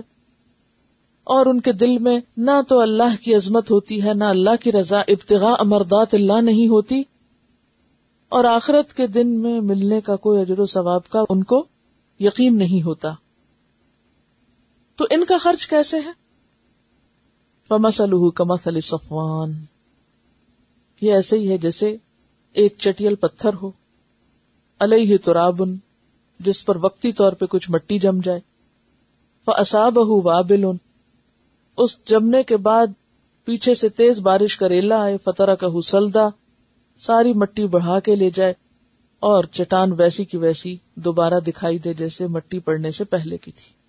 اور 1.23 1.45
ان 1.45 1.59
کے 1.59 1.71
دل 1.71 1.97
میں 1.97 2.19
نہ 2.37 2.61
تو 2.67 2.79
اللہ 2.79 3.23
کی 3.23 3.35
عظمت 3.35 3.71
ہوتی 3.71 4.03
ہے، 4.03 4.13
نہ 4.13 4.23
اللہ 4.23 4.49
کی 4.61 4.71
رضا، 4.71 4.99
ابتغاء 4.99 5.55
امردات 5.59 6.13
اللہ 6.13 6.41
نہیں 6.41 6.67
ہوتی۔ 6.67 7.03
اور 8.29 8.45
آخرت 8.45 8.93
کے 8.93 9.07
دن 9.07 9.27
میں 9.27 9.61
ملنے 9.61 10.01
کا 10.01 10.15
کوئی 10.15 10.41
اجر 10.41 10.59
و 10.59 10.65
ثواب 10.65 11.09
کا 11.09 11.23
ان 11.29 11.43
کو 11.43 11.65
یقین 12.19 12.57
نہیں 12.57 12.83
ہوتا۔ 12.83 13.13
تو 14.95 15.06
ان 15.10 15.25
کا 15.25 15.38
خرچ 15.38 15.67
کیسے 15.67 15.97
ہے؟ 15.97 16.12
فمسلہ 17.67 18.29
کمسل 18.29 18.79
صفوان 18.79 19.51
یہ 21.01 21.13
ایسے 21.13 21.39
ہی 21.39 21.51
ہے 21.51 21.58
جیسے 21.58 21.97
ایک 22.53 22.75
چٹیل 22.77 23.15
پتھر 23.15 23.53
ہو۔ 23.62 23.71
علیہ 24.79 25.17
ترابن 25.17 25.75
جس 26.39 26.65
پر 26.65 26.77
وقتی 26.82 27.12
طور 27.12 27.34
پہ 27.34 27.45
کچھ 27.45 27.71
مٹی 27.71 27.99
جم 27.99 28.19
جائے۔ 28.19 28.39
فصابہ 29.45 30.27
وابل 30.27 30.65
اس 31.77 32.06
جمنے 32.06 32.43
کے 32.43 32.58
بعد 32.58 32.88
پیچھے 33.45 33.75
سے 33.75 33.89
تیز 33.89 34.19
بارش 34.19 34.58
کا 34.58 34.69
ریلا 34.69 35.01
آئے۔ 35.01 35.17
فتح 35.23 35.53
کا 35.60 35.67
حسلدا 35.79 36.27
ساری 36.97 37.34
مٹی 37.34 37.67
بڑھا 37.67 37.99
کے 37.99 38.15
لے 38.15 38.29
جائے 38.29 38.53
اور 39.19 39.43
چٹان 39.43 39.91
ویسی 39.91 40.25
کی 40.25 40.38
ویسی 40.38 40.75
دوبارہ 40.95 41.39
دکھائی 41.39 41.77
دے 41.77 41.93
جیسے 41.93 42.27
مٹی 42.27 42.60
پڑنے 42.60 42.91
سے 42.91 43.03
پہلے 43.03 43.38
کی 43.38 43.51
تھی۔ 43.51 43.82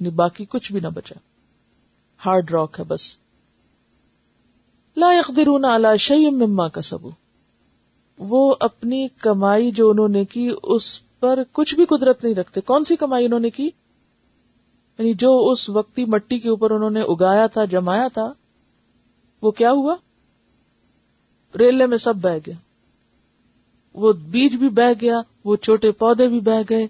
یعنی 0.00 0.10
باقی 0.10 0.44
کچھ 0.48 0.72
بھی 0.72 0.80
نہ 0.80 0.88
بچا 0.94 1.14
ہارڈ 2.26 2.50
راک 2.50 2.76
ہے 2.78 2.84
بس۔ 2.84 3.18
لا 4.96 5.12
يقدرون 5.12 5.64
على 5.64 5.96
شيء 5.96 6.30
مما 6.30 6.68
كسبوا 6.68 7.10
وہ 8.18 8.54
اپنی 8.60 9.08
کمائی 9.08 9.70
جو 9.70 9.90
انہوں 9.90 10.08
نے 10.08 10.24
کی، 10.24 10.50
اس 10.62 11.00
پر 11.20 11.42
کچھ 11.52 11.74
بھی 11.74 11.86
قدرت 11.86 12.24
نہیں 12.24 12.34
رکھتے۔ 12.34 12.60
کون 12.60 12.84
سی 12.84 12.96
کمائی 12.96 13.26
انہوں 13.26 13.40
نے 13.40 13.50
کی؟ 13.50 13.70
یعنی 14.98 15.14
جو 15.14 15.50
اس 15.50 15.70
وقتی 15.70 16.04
مٹی 16.04 16.38
کے 16.38 16.48
اوپر 16.48 16.70
انہوں 16.70 16.90
نے 16.90 17.00
اگایا 17.00 17.46
تھا، 17.46 17.64
جمایا 17.64 18.08
تھا، 18.08 18.32
وہ 19.42 19.50
کیا 19.50 19.72
ہوا؟ 19.72 19.96
ریلے 21.58 21.86
میں 21.86 21.98
سب 21.98 22.16
بہ 22.16 22.38
گیا 22.46 22.54
وہ 23.94 24.12
بیج 24.12 24.56
بھی 24.56 24.68
بہ 24.68 25.00
گیا، 25.00 25.20
وہ 25.44 25.56
چھوٹے 25.56 25.92
پودے 25.92 26.28
بھی 26.28 26.40
بہ 26.40 26.62
گئے۔ 26.70 26.86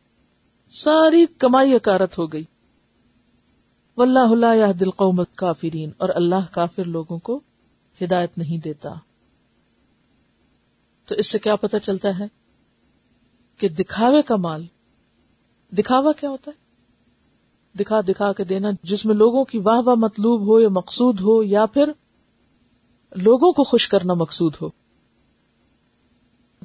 ساری 0.70 1.26
کمائی 1.38 1.74
اکارت 1.74 2.18
ہو 2.18 2.32
گئی۔ 2.32 2.44
واللہ 4.00 4.34
لا 4.34 4.54
يهدي 4.54 4.84
القوم 4.84 5.18
الكافرین 5.18 5.90
اور 5.98 6.08
اللہ 6.14 6.52
کافر 6.52 6.84
لوگوں 6.84 7.18
کو 7.18 7.40
ہدایت 8.04 8.38
نہیں 8.38 8.58
دیتا۔ 8.58 8.94
تو 11.06 11.14
اس 11.14 11.26
سے 11.26 11.38
کیا 11.38 11.56
پتا 11.56 11.78
چلتا 11.78 12.18
ہے 12.18 12.24
کہ 13.58 13.68
دکھاوے 13.68 14.22
کا 14.22 14.36
مال، 14.36 14.64
دکھاوا 15.78 16.12
کیا 16.12 16.30
ہوتا 16.30 16.50
ہے؟ 16.50 16.60
دکھا 17.78 18.00
دکھا 18.00 18.32
کے 18.32 18.44
دینا 18.44 18.68
جس 18.82 19.06
میں 19.06 19.14
لوگوں 19.14 19.44
کی 19.44 19.58
واہ 19.58 19.80
واہ 19.86 19.94
مطلوب 19.94 20.46
ہو 20.46 20.60
یا 20.60 20.68
مقصود 20.68 21.20
ہو 21.20 21.42
یا 21.42 21.66
پھر 21.66 21.92
لوگوں 23.16 23.52
کو 23.52 23.62
خوش 23.62 23.88
کرنا 23.88 24.14
مقصود 24.14 24.54
ہو۔ 24.62 24.68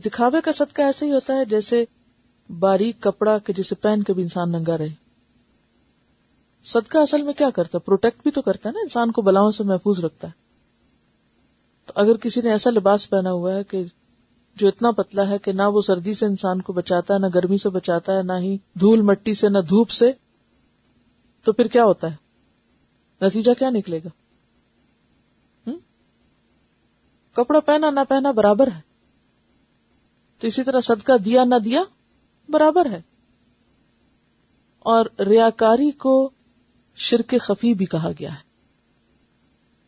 دکھاوے 0.05 0.41
کا 0.41 0.51
صدقہ 0.51 0.81
ایسے 0.81 1.05
ہی 1.05 1.11
ہوتا 1.11 1.33
ہے 1.35 1.45
جیسے 1.45 1.85
باریک 2.59 3.01
کپڑا 3.01 3.37
کہ 3.37 3.53
جسے 3.53 3.75
پہن 3.75 4.03
کے 4.03 4.13
بھی 4.13 4.23
انسان 4.23 4.51
ننگا 4.51 4.77
رہے۔ 4.77 5.04
صدقہ 6.65 6.97
اصل 6.97 7.21
میں 7.21 7.33
کیا 7.33 7.49
کرتا 7.49 7.77
ہے؟ 7.77 7.85
پروٹیکٹ 7.85 8.23
بھی 8.23 8.31
تو 8.31 8.41
کرتا 8.41 8.69
ہے 8.69 8.73
نا، 8.73 8.79
انسان 8.83 9.11
کو 9.11 9.21
بلاؤں 9.21 9.51
سے 9.51 9.63
محفوظ 9.63 9.99
رکھتا 9.99 10.27
ہے۔ 10.27 10.33
تو 11.85 11.93
اگر 11.95 12.17
کسی 12.17 12.41
نے 12.41 12.51
ایسا 12.51 12.69
لباس 12.69 13.09
پہنا 13.09 13.31
ہوا 13.31 13.53
ہے 13.53 13.63
کہ 13.63 13.83
جو 14.55 14.67
اتنا 14.67 14.91
پتلا 14.91 15.29
ہے 15.29 15.37
کہ 15.37 15.51
نہ 15.51 15.61
وہ 15.61 15.81
سردی 15.81 16.13
سے 16.13 16.25
انسان 16.25 16.61
کو 16.61 16.73
بچاتا 16.73 17.13
ہے، 17.13 17.19
نہ 17.19 17.25
گرمی 17.35 17.57
سے 17.57 17.69
بچاتا 17.69 18.17
ہے، 18.17 18.23
نہ 18.23 18.33
ہی 18.39 18.57
دھول 18.79 19.01
مٹی 19.01 19.33
سے، 19.33 19.49
نہ 19.49 19.57
دھوپ 19.57 19.89
سے، 19.89 20.11
تو 21.43 21.53
پھر 21.53 21.67
کیا 21.67 21.85
ہوتا 21.85 22.11
ہے؟ 22.11 22.15
نتیجہ 23.25 23.51
کیا 23.59 23.69
نکلے 23.69 23.99
گا؟ 24.05 24.09
کپڑا 27.33 27.59
پہنا، 27.59 27.89
نہ 27.89 27.99
پہنا 28.09 28.31
برابر 28.31 28.67
ہے۔ 28.67 28.81
تو 30.39 30.47
اسی 30.47 30.63
طرح 30.63 30.81
صدقہ 30.81 31.17
دیا، 31.17 31.43
نہ 31.43 31.55
دیا، 31.55 31.83
برابر 32.49 32.85
ہے۔ 32.85 33.01
اور 34.79 35.05
ریاکاری 35.19 35.91
کو 35.91 36.29
شرک 36.95 37.35
خفی 37.41 37.73
بھی 37.73 37.85
کہا 37.85 38.11
گیا 38.19 38.33
ہے 38.33 38.43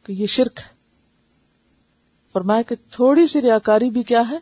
کہ 0.04 0.12
یہ 0.12 0.26
شرک 0.26 0.58
ہے۔ 0.58 0.78
فرمایا 2.34 2.62
کہ 2.62 2.76
تھوڑی 2.92 3.28
سی 3.28 3.42
ریاکاری 3.42 3.90
بھی 3.90 4.04
کیا 4.04 4.30
ہے؟ 4.30 4.38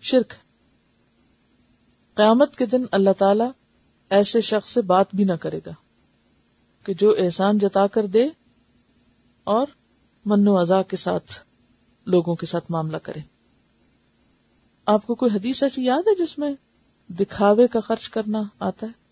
شرک 0.00 0.34
قیامت 2.14 2.56
کے 2.56 2.66
دن 2.66 2.84
اللہ 2.90 3.10
تعالی 3.18 3.44
ایسے 4.10 4.40
شخص 4.40 4.70
سے 4.70 4.80
بات 4.82 5.06
بھی 5.14 5.24
نہ 5.24 5.32
کرے 5.32 5.60
گا 5.66 5.70
کہ 6.84 6.94
جو 6.94 7.14
احسان 7.18 7.58
جتا 7.58 7.86
کر 7.86 8.06
دے 8.06 8.28
اور 9.44 9.66
من 10.24 10.48
و 10.48 10.58
ازا 10.58 10.82
کے 10.82 10.96
ساتھ 10.96 11.32
لوگوں 12.06 12.34
کے 12.34 12.46
ساتھ 12.46 12.64
معاملہ 12.70 12.96
کرے۔ 12.96 13.20
آپ 14.86 15.06
کو 15.06 15.14
کوئی 15.14 15.36
حدیث 15.36 15.62
ایسی 15.62 15.84
یاد 15.84 16.02
ہے 16.02 16.22
جس 16.22 16.38
میں 16.38 16.54
دکھاوے 17.08 17.66
کا 17.66 17.80
خرچ 17.80 18.08
کرنا 18.08 18.42
آتا 18.60 18.86
ہے؟ 18.86 19.07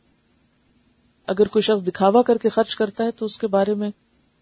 اگر 1.27 1.49
کوئی 1.49 1.63
شخص 1.63 1.89
دکھاوا 1.89 2.23
کر 2.23 2.39
کے 2.39 2.49
خرچ 2.49 2.77
کرتا 2.77 3.05
ہے 3.05 3.11
تو 3.11 3.25
اس 3.25 3.39
کے 3.39 3.47
بارے 3.47 3.75
میں 3.75 3.91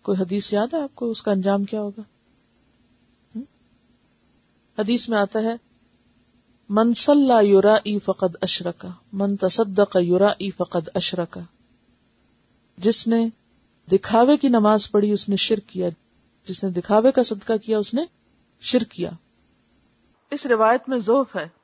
کوئی 0.02 0.22
حدیث 0.22 0.52
یاد 0.52 0.74
ہے 0.74 0.82
آپ 0.82 0.94
کو 0.94 1.10
اس 1.10 1.22
کا 1.22 1.30
انجام 1.32 1.64
کیا 1.64 1.80
ہوگا؟ 1.80 2.02
حدیث 4.78 5.08
میں 5.08 5.18
آتا 5.18 5.42
ہے 5.42 5.54
منسلح 6.68 7.40
یورا 7.40 7.74
ای 7.74 7.98
فقد 7.98 8.36
اشرکا 8.42 8.88
من 9.12 9.36
تصدق 9.36 9.96
یورا 10.00 10.32
ای 10.38 10.50
فقد 10.50 10.88
اشرکا 10.94 11.40
جس 12.78 13.08
نے 13.08 13.28
دکھاوے 13.92 14.36
کی 14.36 14.48
نماز 14.48 14.90
پڑھی، 14.90 15.12
اس 15.12 15.28
نے 15.28 15.36
شرک 15.36 15.68
کیا۔ 15.68 15.88
جس 16.48 16.64
نے 16.64 16.70
دکھاوے 16.70 17.12
کا 17.12 17.22
صدقہ 17.22 17.52
کیا، 17.56 17.78
اس 17.78 17.94
نے 17.94 18.04
شرک 18.60 18.90
کیا۔ 18.90 19.10
اس 20.30 20.46
روایت 20.46 20.88
میں 20.88 20.98
ذوف 20.98 21.36
ہے۔ 21.36 21.63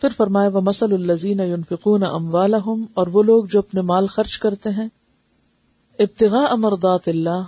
پھر 0.00 0.08
فرمایا 0.16 0.48
وہ 0.48 0.60
مسل 0.60 0.92
الزین 0.92 1.40
یونفقون 1.40 2.02
اموالہم 2.02 2.84
اور 2.94 3.06
وہ 3.06 3.22
لوگ 3.22 3.44
جو 3.44 3.58
اپنے 3.58 3.80
مال 3.80 4.06
خرچ 4.06 4.38
کرتے 4.38 4.70
ہیں۔ 4.70 4.88
ابتغاء 5.98 6.46
امردات 6.50 7.08
اللہ 7.08 7.42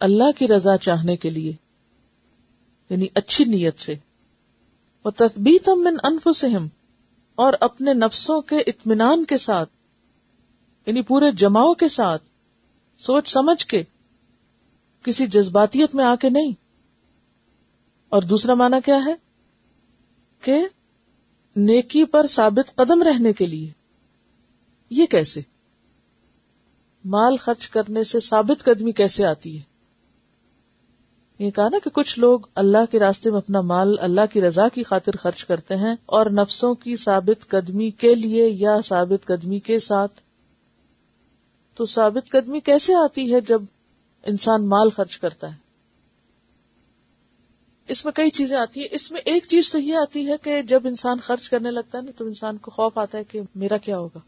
اللہ 0.00 0.38
کی 0.38 0.48
رضا 0.48 0.76
چاہنے 0.76 1.16
کے 1.16 1.30
لیے 1.30 1.52
یعنی 2.90 3.06
اچھی 3.14 3.44
نیت 3.44 3.78
سے۔ 3.78 3.94
وہ 5.04 5.10
تصبیت 5.10 5.68
من 5.68 5.96
انفسہم 6.02 6.66
اور 7.34 7.52
اپنے 7.60 7.92
نفسوں 7.92 8.40
کے 8.40 8.56
اطمینان 8.56 9.24
کے 9.24 9.36
ساتھ 9.36 9.70
یعنی 10.86 11.02
پورے 11.02 11.32
جماؤ 11.32 11.74
کے 11.74 11.88
ساتھ۔ 11.88 12.22
سوچ 12.98 13.28
سمجھ 13.28 13.66
کے 13.66 13.82
کسی 15.02 15.26
جذباتیت 15.26 15.94
میں 15.94 16.04
آ 16.04 16.14
کے 16.14 16.28
نہیں۔ 16.28 16.52
اور 18.08 18.22
دوسرا 18.22 18.54
معنی 18.54 18.76
کیا 18.84 18.98
ہے؟ 19.06 19.14
کہ 20.40 20.66
نیکی 21.56 22.04
پر 22.04 22.26
ثابت 22.26 22.76
قدم 22.76 23.02
رہنے 23.02 23.32
کے 23.32 23.46
لیے۔ 23.46 23.70
یہ 24.90 25.06
کیسے؟ 25.06 25.40
مال 27.04 27.36
خرچ 27.36 27.68
کرنے 27.68 28.04
سے 28.04 28.20
ثابت 28.20 28.64
قدمی 28.64 28.92
کیسے 28.92 29.26
آتی 29.26 29.58
ہے؟ 29.58 29.74
یہ 31.38 31.50
کہا 31.50 31.68
نا 31.68 31.78
کہ 31.84 31.90
کچھ 31.90 32.18
لوگ 32.18 32.40
اللہ 32.54 32.90
کے 32.90 32.98
راستے 32.98 33.30
میں 33.30 33.38
اپنا 33.38 33.60
مال 33.60 33.96
اللہ 34.00 34.20
کی 34.32 34.40
رضا 34.40 34.68
کی 34.68 34.82
خاطر 34.82 35.16
خرچ 35.16 35.44
کرتے 35.44 35.76
ہیں 35.76 35.94
اور 36.06 36.26
نفسوں 36.26 36.74
کی 36.74 36.96
ثابت 36.96 37.48
قدمی 37.48 37.90
کے 37.90 38.14
لیے 38.14 38.48
یا 38.48 38.76
ثابت 38.84 39.26
قدمی 39.26 39.58
کے 39.58 39.78
ساتھ۔ 39.78 40.20
تو 41.74 41.86
ثابت 41.86 42.30
قدمی 42.30 42.60
کیسے 42.60 42.94
آتی 42.94 43.34
ہے 43.34 43.40
جب 43.40 43.62
انسان 44.22 44.68
مال 44.68 44.90
خرچ 44.90 45.18
کرتا 45.18 45.52
ہے؟ 45.52 45.63
اس 47.88 48.04
میں 48.04 48.12
کئی 48.12 48.30
چیزیں 48.30 48.56
آتی 48.56 48.80
ہیں۔ 48.80 48.88
اس 48.90 49.12
میں 49.12 49.20
ایک 49.24 49.44
چیز 49.48 49.72
تو 49.72 49.78
یہ 49.78 49.96
آتی 49.96 50.28
ہے 50.28 50.36
کہ 50.42 50.62
جب 50.62 50.86
انسان 50.86 51.18
خرچ 51.20 51.48
کرنے 51.48 51.70
لگتا 51.70 51.98
ہے 51.98 52.02
نا، 52.02 52.10
تو 52.16 52.24
انسان 52.24 52.56
کو 52.56 52.70
خوف 52.70 52.98
آتا 52.98 53.18
ہے 53.18 53.24
کہ 53.24 53.40
میرا 53.54 53.76
کیا 53.76 53.98
ہوگا۔ 53.98 54.20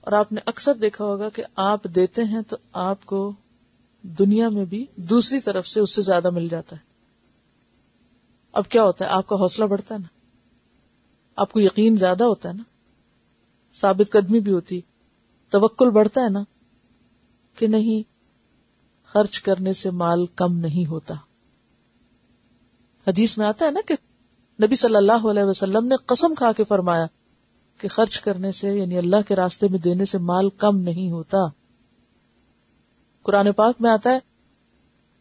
اور 0.00 0.12
آپ 0.12 0.32
نے 0.32 0.40
اکثر 0.46 0.74
دیکھا 0.74 1.04
ہوگا 1.04 1.28
کہ 1.28 1.42
آپ 1.56 1.84
دیتے 1.84 2.24
ہیں 2.24 2.40
تو 2.48 2.56
آپ 2.72 3.06
کو 3.06 3.32
دنیا 4.02 4.48
میں 4.48 4.64
بھی 4.64 4.86
دوسری 4.96 5.40
طرف 5.40 5.68
سے 5.68 5.80
اس 5.80 5.94
سے 5.94 6.02
زیادہ 6.02 6.30
مل 6.30 6.48
جاتا 6.48 6.76
ہے۔ 6.76 6.80
اب 8.52 8.68
کیا 8.68 8.84
ہوتا 8.84 9.04
ہے؟ 9.04 9.10
آپ 9.10 9.26
کا 9.26 9.36
حوصلہ 9.36 9.64
بڑھتا 9.64 9.94
ہے 9.94 10.00
نا۔ 10.00 10.08
آپ 11.36 11.52
کو 11.52 11.60
یقین 11.60 11.96
زیادہ 11.96 12.24
ہوتا 12.24 12.48
ہے 12.48 12.54
نا۔ 12.54 12.62
ثابت 13.74 14.12
قدمی 14.12 14.40
بھی 14.40 14.52
ہوتی، 14.52 14.80
توکل 15.50 15.90
بڑھتا 15.90 16.20
ہے 16.20 16.28
نا 16.28 16.40
کہ 17.58 17.66
نہیں، 17.66 18.02
خرچ 19.06 19.40
کرنے 19.40 19.72
سے 19.72 19.90
مال 19.90 20.26
کم 20.26 20.56
نہیں 20.58 20.86
ہوتا۔ 20.86 21.14
حدیث 23.06 23.38
میں 23.38 23.46
آتا 23.46 23.64
ہے 23.64 23.70
نا 23.70 23.80
کہ 23.86 23.94
نبی 24.62 24.76
صلی 24.76 24.96
اللہ 24.96 25.26
علیہ 25.30 25.42
وسلم 25.42 25.86
نے 25.86 25.94
قسم 26.06 26.34
کھا 26.34 26.52
کے 26.52 26.64
فرمایا 26.64 27.06
کہ 27.78 27.88
خرچ 27.88 28.20
کرنے 28.20 28.52
سے 28.52 28.72
یعنی 28.72 28.98
اللہ 28.98 29.16
کے 29.28 29.36
راستے 29.36 29.68
میں 29.68 29.78
دینے 29.78 30.04
سے 30.04 30.18
مال 30.18 30.50
کم 30.50 30.76
نہیں 30.76 31.10
ہوتا۔ 31.10 31.38
قرآن 33.22 33.52
پاک 33.52 33.74
میں 33.80 33.90
آتا 33.90 34.10
ہے، 34.10 34.18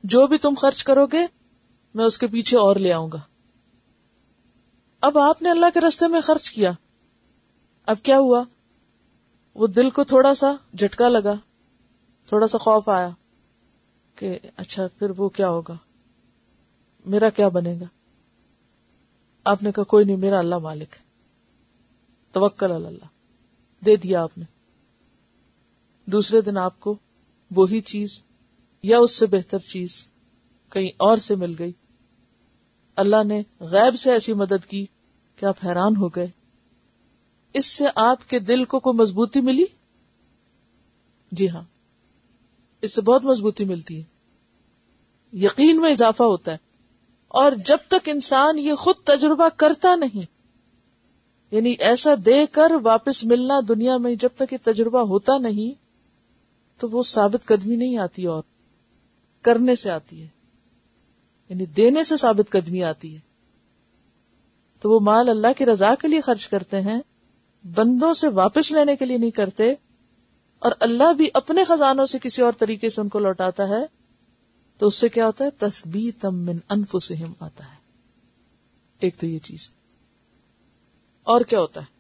جو 0.04 0.28
بھی 0.28 0.38
تم 0.38 0.54
خرچ 0.58 0.84
کرو 0.84 1.06
گے، 1.06 1.26
میں 1.94 2.06
اس 2.06 2.18
کے 2.18 2.28
پیچھے 2.28 2.58
اور 2.58 2.76
لے 2.76 2.94
آؤں 2.94 3.10
گا۔ 3.14 3.20
اب 5.02 5.18
آپ 5.18 5.42
نے 5.42 5.50
اللہ 5.50 5.66
کے 5.74 5.80
راستے 5.80 6.08
میں 6.08 6.22
خرچ 6.22 6.52
کیا۔ 6.52 6.72
اب 7.86 7.98
کیا 8.04 8.18
ہوا؟ 8.18 8.44
وہ 9.56 9.68
دل 9.68 9.90
کو 9.90 10.04
تھوڑا 10.04 10.34
سا 10.34 10.52
جھٹکا 10.78 11.10
لگا، 11.10 11.34
تھوڑا 12.26 12.48
سا 12.48 12.58
خوف 12.58 12.90
آیا 12.90 13.10
کہ 14.16 14.40
اچھا 14.58 14.88
پھر 15.00 15.08
وہ 15.18 15.30
کیا 15.30 15.50
ہوگا؟ 15.50 15.76
میرا 17.06 17.30
کیا 17.30 17.48
بنے 17.48 17.76
گا؟ 17.80 17.86
آپ 19.44 19.64
نے 19.64 19.72
کہا، 19.72 19.84
کوئی 19.84 20.06
نہیں، 20.06 20.18
میرا 20.18 20.40
اللہ 20.40 20.58
مالک 20.58 20.96
ہے۔ 21.00 21.06
توکل 22.32 22.72
اللہ۔ 22.72 23.06
دے 23.86 23.96
دیا 23.96 24.24
آپ 24.24 24.38
نے۔ 24.38 24.46
دوسرے 26.06 26.42
دن 26.42 26.58
آپ 26.58 26.80
کو 26.80 26.98
وہی 27.52 27.82
چیز 27.82 28.22
یا 28.84 28.98
اس 28.98 29.12
سے 29.12 29.26
بہتر 29.26 29.60
چیز 29.60 30.08
کہیں 30.70 30.90
اور 30.98 31.18
سے 31.18 31.36
مل 31.36 31.54
گئی۔ 31.60 31.72
اللہ 32.96 33.24
نے 33.24 33.42
غیب 33.60 33.96
سے 33.96 34.12
ایسی 34.12 34.34
مدد 34.34 34.66
کی 34.66 34.86
کہ 35.36 35.46
آپ 35.46 35.56
حیران 35.66 35.96
ہو 35.96 36.10
گئے۔ 36.10 36.28
اس 37.54 37.66
سے 37.66 37.84
آپ 37.96 38.30
کے 38.30 38.40
دل 38.40 38.64
کو 38.64 38.80
کوئی 38.80 38.98
مضبوطی 38.98 39.42
ملی؟ 39.42 39.66
جی 41.32 41.50
ہاں 41.50 41.64
اس 42.82 42.94
سے 42.94 43.02
بہت 43.02 43.24
مضبوطی 43.24 43.66
ملتی 43.66 44.02
ہے۔ 44.02 44.04
یقین 45.34 45.82
میں 45.82 45.92
اضافہ 45.92 46.24
ہوتا 46.24 46.52
ہے۔ 46.52 46.65
اور 47.28 47.52
جب 47.66 47.78
تک 47.88 48.10
انسان 48.10 48.60
یہ 48.60 48.76
خود 48.76 48.96
تجربہ 49.04 49.48
کرتا 49.56 49.96
نہیں 49.96 50.26
یعنی 51.52 51.74
ایسا 51.80 52.14
دے 52.26 52.46
کر 52.46 52.72
واپس 52.84 53.24
ملنا 53.24 53.60
دنیا 53.70 53.98
میں 53.98 54.14
جب 54.16 54.30
تک 54.36 54.54
یہ 54.54 54.58
تجربہ 54.64 55.00
ہوتا 55.00 55.38
نہیں، 55.38 55.74
تو 56.80 56.90
وہ 56.90 57.04
ثابت 57.04 57.46
قدمی 57.46 57.76
نہیں 57.76 57.98
آتی 57.98 58.26
اور 58.26 58.44
کرنے 59.46 59.76
سے 59.76 59.92
آتی 59.92 60.22
ہے 60.22 60.28
یعنی 61.50 61.66
دینے 61.66 62.04
سے 62.04 62.18
ثابت 62.18 62.50
قدمی 62.50 62.84
آتی 62.84 63.14
ہے۔ 63.14 63.20
تو 64.82 64.92
وہ 64.92 65.00
مال 65.00 65.30
اللہ 65.30 65.54
کی 65.58 65.66
رضا 65.66 65.94
کے 65.96 66.08
لیے 66.08 66.22
خرچ 66.22 66.48
کرتے 66.48 66.82
ہیں، 66.82 67.00
بندوں 67.64 68.14
سے 68.14 68.28
واپس 68.28 68.72
لینے 68.72 68.96
کے 68.96 69.06
لیے 69.06 69.18
نہیں 69.18 69.32
کرتے، 69.32 69.72
اور 70.62 70.72
اللہ 70.80 71.14
بھی 71.14 71.30
اپنے 71.34 71.64
خزانوں 71.64 72.06
سے 72.06 72.20
کسی 72.22 72.42
اور 72.42 72.54
طریقے 72.58 72.90
سے 72.90 73.02
ان 73.02 73.10
کو 73.10 73.20
لوٹاتا 73.20 73.68
ہے۔ 73.68 73.84
تو 74.78 74.86
اس 74.86 74.96
سے 74.96 75.10
کیا 75.10 75.26
ہوتا 75.26 75.46
ہے؟ 75.46 75.50
تصبیت 75.50 76.26
من 76.26 76.58
انفسہم 76.70 77.34
آتا 77.40 77.64
ہے۔ 77.64 77.76
ایک 79.00 79.18
تو 79.18 79.26
یہ 79.26 79.40
چیز۔ 79.40 79.70
اور 81.24 81.42
کیا 81.42 81.60
ہوتا 81.60 81.82
ہے؟ 81.82 81.96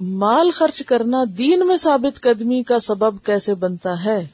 مال 0.00 0.50
خرچ 0.50 0.82
کرنا 0.82 1.24
دین 1.38 1.66
میں 1.66 1.76
ثابت 1.76 2.20
قدمی 2.20 2.62
کا 2.62 2.78
سبب 2.78 3.24
کیسے 3.24 3.54
بنتا 3.54 4.04
ہے؟ 4.04 4.26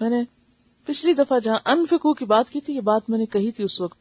میں 0.00 0.10
نے 0.10 0.22
پچھلی 0.84 1.14
دفعہ 1.14 1.38
جہاں 1.38 1.58
انفکو 1.64 2.14
کی 2.14 2.24
بات 2.24 2.50
کی 2.50 2.60
تھی، 2.60 2.74
یہ 2.74 2.80
بات 2.80 3.10
میں 3.10 3.18
نے 3.18 3.26
کہی 3.26 3.52
تھی 3.52 3.64
اس 3.64 3.80
وقت۔ 3.80 3.98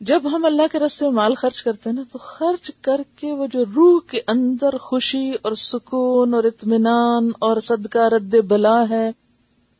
جب 0.00 0.22
ہم 0.24 0.44
اللہ 0.44 0.62
کے 0.72 0.78
رستے 0.78 1.04
میں 1.04 1.12
مال 1.12 1.34
خرچ 1.34 1.62
کرتے 1.62 1.90
ہیں 1.90 1.96
نا، 1.96 2.02
تو 2.12 2.18
خرچ 2.18 2.70
کر 2.80 3.00
کے 3.16 3.32
وہ 3.32 3.46
جو 3.52 3.64
روح 3.64 4.00
کے 4.10 4.20
اندر 4.28 4.76
خوشی 4.76 5.32
اور 5.42 5.52
سکون 5.52 6.34
اور 6.34 6.44
اطمینان 6.44 7.30
اور 7.38 7.60
صدقہ 7.60 7.98
رد 7.98 8.34
بلا 8.34 8.88
ہے 8.88 9.10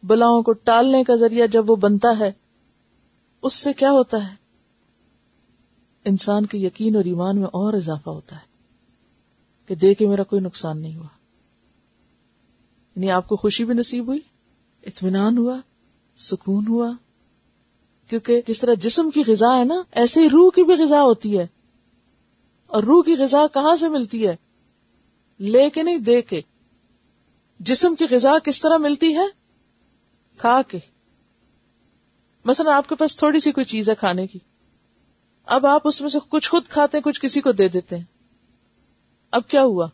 بلاؤں 0.06 0.42
کو 0.42 0.52
ٹالنے 0.52 1.04
کا 1.04 1.14
ذریعہ 1.14 1.46
جب 1.46 1.70
وہ 1.70 1.76
بنتا 1.76 2.08
ہے، 2.18 2.32
اس 3.42 3.54
سے 3.54 3.72
کیا 3.72 3.90
ہوتا 3.90 4.30
ہے؟ 4.30 4.34
انسان 6.04 6.46
کے 6.46 6.58
یقین 6.58 6.96
اور 6.96 7.04
ایمان 7.04 7.36
میں 7.36 7.46
اور 7.46 7.72
اضافہ 7.72 8.10
ہوتا 8.10 8.36
ہے 8.36 8.44
کہ 9.66 9.74
دے 9.74 9.94
کے 9.94 10.06
میرا 10.06 10.22
کوئی 10.22 10.42
نقصان 10.42 10.82
نہیں 10.82 10.96
ہوا۔ 10.96 11.06
یعنی 12.96 13.10
آپ 13.10 13.28
کو 13.28 13.36
خوشی 13.36 13.64
بھی 13.64 13.74
نصیب 13.74 14.06
ہوئی، 14.06 14.20
اطمینان 14.82 15.38
ہوا، 15.38 15.56
سکون 16.16 16.64
ہوا۔ 16.68 16.90
کیونکہ 18.08 18.42
جس 18.48 18.58
طرح 18.58 18.74
جسم 18.74 19.10
کی 19.10 19.22
غذا 19.26 19.58
ہے 19.58 19.64
نا، 19.64 19.82
ایسے 19.92 20.20
ہی 20.20 20.28
روح 20.28 20.50
کی 20.54 20.62
بھی 20.62 20.74
غذا 20.74 21.02
ہوتی 21.02 21.38
ہے۔ 21.38 21.46
اور 22.66 22.82
روح 22.82 23.02
کی 23.02 23.14
غذا 23.14 23.46
کہاں 23.52 23.76
سے 23.76 23.88
ملتی 23.88 24.28
ہے؟ 24.28 24.36
لے 25.40 25.70
کے 25.70 25.82
نہیں، 25.82 25.98
دے 25.98 26.22
کے۔ 26.22 26.40
جسم 27.60 27.94
کی 27.94 28.04
غذا 28.10 28.38
کس 28.44 28.60
طرح 28.60 28.76
ملتی 28.76 29.16
ہے؟ 29.16 29.43
کھا 30.38 30.62
کے۔ 30.68 30.78
مثلا 32.44 32.76
آپ 32.76 32.88
کے 32.88 32.94
پاس 32.94 33.16
تھوڑی 33.16 33.40
سی 33.40 33.52
کوئی 33.52 33.64
چیز 33.64 33.88
ہے 33.88 33.94
کھانے 33.94 34.26
کی۔ 34.26 34.38
اب 35.44 35.66
آپ 35.66 35.80
اس 35.84 36.00
میں 36.00 36.10
سے 36.10 36.18
کچھ 36.28 36.50
خود 36.50 36.66
کھاتے 36.68 36.96
ہیں، 36.96 37.02
کچھ 37.02 37.20
کسی 37.20 37.40
کو 37.40 37.52
دے 37.52 37.68
دیتے 37.68 37.96
ہیں۔ 37.96 38.04
اب 39.30 39.42
کیا 39.48 39.62
ہوا؟ 39.62 39.86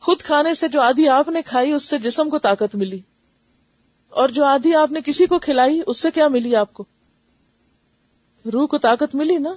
خود 0.00 0.22
کھانے 0.22 0.54
سے 0.54 0.68
جو 0.68 0.80
آدھی 0.80 1.08
آپ 1.08 1.28
نے 1.28 1.42
کھائی، 1.42 1.72
اس 1.72 1.82
سے 1.82 1.98
جسم 1.98 2.30
کو 2.30 2.38
طاقت 2.38 2.74
ملی۔ 2.74 3.00
اور 4.08 4.28
جو 4.28 4.44
آدھی 4.44 4.74
آپ 4.74 4.92
نے 4.92 5.00
کسی 5.04 5.26
کو 5.26 5.38
کھلائی، 5.38 5.80
اس 5.86 5.98
سے 5.98 6.10
کیا 6.10 6.28
ملی 6.28 6.56
آپ 6.56 6.74
کو؟ 6.74 6.84
روح 8.52 8.66
کو 8.66 8.78
طاقت 8.78 9.14
ملی 9.14 9.36
نا؟ 9.36 9.52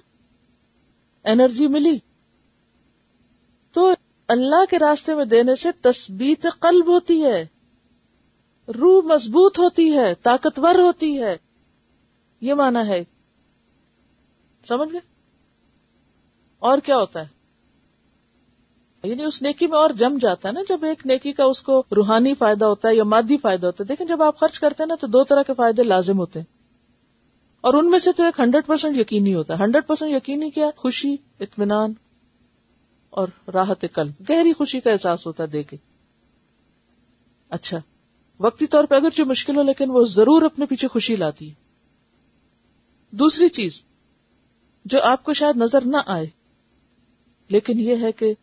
انرجی 1.24 1.68
ملی۔ 1.68 1.98
تو 3.72 3.94
اللہ 4.28 4.66
کے 4.70 4.80
راستے 4.80 5.16
میں 5.16 5.26
دینے 5.26 5.56
سے 5.56 5.70
تسبیت 5.82 6.48
قلب 6.60 6.88
ہوتی 6.88 7.24
ہے۔ 7.24 7.46
روح 8.68 9.14
مضبوط 9.14 9.60
ہوتی 9.60 9.98
ہے، 9.98 10.14
طاقتور 10.16 10.76
ہوتی 10.76 11.24
ہے۔ 11.24 11.38
یہ 12.42 12.54
مانا 12.54 12.88
ہے۔ 12.88 13.04
سمجھ 14.68 14.92
گئے؟ 14.92 15.00
اور 16.60 16.78
کیا 16.78 16.98
ہوتا 16.98 17.22
ہے؟ 17.22 17.28
یعنی 19.08 19.24
اس 19.24 19.42
نیکی 19.42 19.68
میں 19.68 19.78
اور 19.78 19.90
جم 19.90 20.18
جاتا 20.18 20.50
ہے 20.50 20.54
نا، 20.54 20.62
جب 20.70 20.86
ایک 20.86 21.08
نیکی 21.08 21.32
کا 21.32 21.44
اس 21.44 21.62
کو 21.62 21.84
روحانی 21.96 22.34
فائدہ 22.34 22.66
ہوتا 22.66 22.90
ہے 22.90 22.96
یا 22.96 23.04
مادی 23.04 23.38
فائدہ 23.38 23.66
ہوتا 23.66 23.84
ہے۔ 23.84 23.88
دیکھیں، 23.88 24.08
جب 24.08 24.24
آپ 24.24 24.40
خرچ 24.40 24.60
کرتے 24.60 24.84
ہیں 24.84 24.88
نا، 24.88 24.96
تو 24.96 25.08
دو 25.08 25.24
طرح 25.24 25.44
کے 25.44 25.54
فائدے 25.54 25.84
لازم 25.84 26.18
ہوتے 26.18 26.40
ہیں۔ 26.40 26.46
اور 27.62 27.74
ان 27.74 27.90
میں 27.90 28.00
سے 28.00 28.12
تو 28.12 28.24
ایک 28.24 28.40
ہنڈریڈ 28.40 28.66
پرسینٹ 28.66 28.98
یقینی 28.98 29.34
ہوتا 29.34 29.60
ہے۔ 29.60 29.64
ہنڈریڈ 29.64 29.88
پرسینٹ 29.88 30.12
یقینی 30.16 30.50
کیا؟ 30.50 30.70
خوشی، 30.76 31.16
اطمینان 31.40 31.94
اور 33.10 33.28
راحت 33.54 33.86
قلب۔ 33.94 34.12
گہری 34.30 34.54
خوشی 34.54 34.80
کا 34.80 34.92
احساس 34.92 35.28
ہوتا 35.28 35.44
ہے 35.44 35.48
دیکھے 35.48 35.78
اچھا۔ 37.50 37.80
وقتی 38.44 38.68
طور 38.68 38.84
پہ 38.84 38.96
اگر 38.96 39.10
جو 39.16 39.26
مشکل 39.26 39.58
ہو، 39.58 39.64
لیکن 39.64 39.90
وہ 39.90 40.06
ضرور 40.06 40.42
اپنے 40.42 40.66
پیچھے 40.66 40.88
خوشی 40.88 41.16
لاتی۔ 41.16 41.50
ہے 41.50 41.54
دوسری 43.12 43.50
چیز 43.50 43.82
جو 44.86 45.02
آپ 45.02 45.24
کو 45.24 45.34
شاید 45.34 45.58
نظر 45.58 45.82
نہ 45.86 45.98
آئے، 46.06 46.26
لیکن 47.50 47.80
یہ 47.80 47.96
ہے 48.02 48.12
کہ 48.12 48.34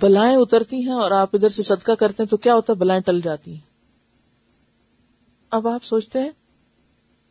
بلائیں 0.00 0.36
اترتی 0.36 0.76
ہیں 0.76 0.94
اور 0.94 1.10
آپ 1.10 1.30
ادھر 1.32 1.48
سے 1.48 1.62
صدقہ 1.62 1.92
کرتے 1.92 2.22
ہیں 2.22 2.30
تو 2.30 2.36
کیا 2.36 2.54
ہوتا 2.54 2.72
ہے؟ 2.72 2.78
بلائیں 2.78 3.02
ٹل 3.02 3.20
جاتی 3.20 3.52
ہیں۔ 3.52 3.60
اب 5.50 5.68
آپ 5.68 5.84
سوچتے 5.84 6.20
ہیں 6.20 6.30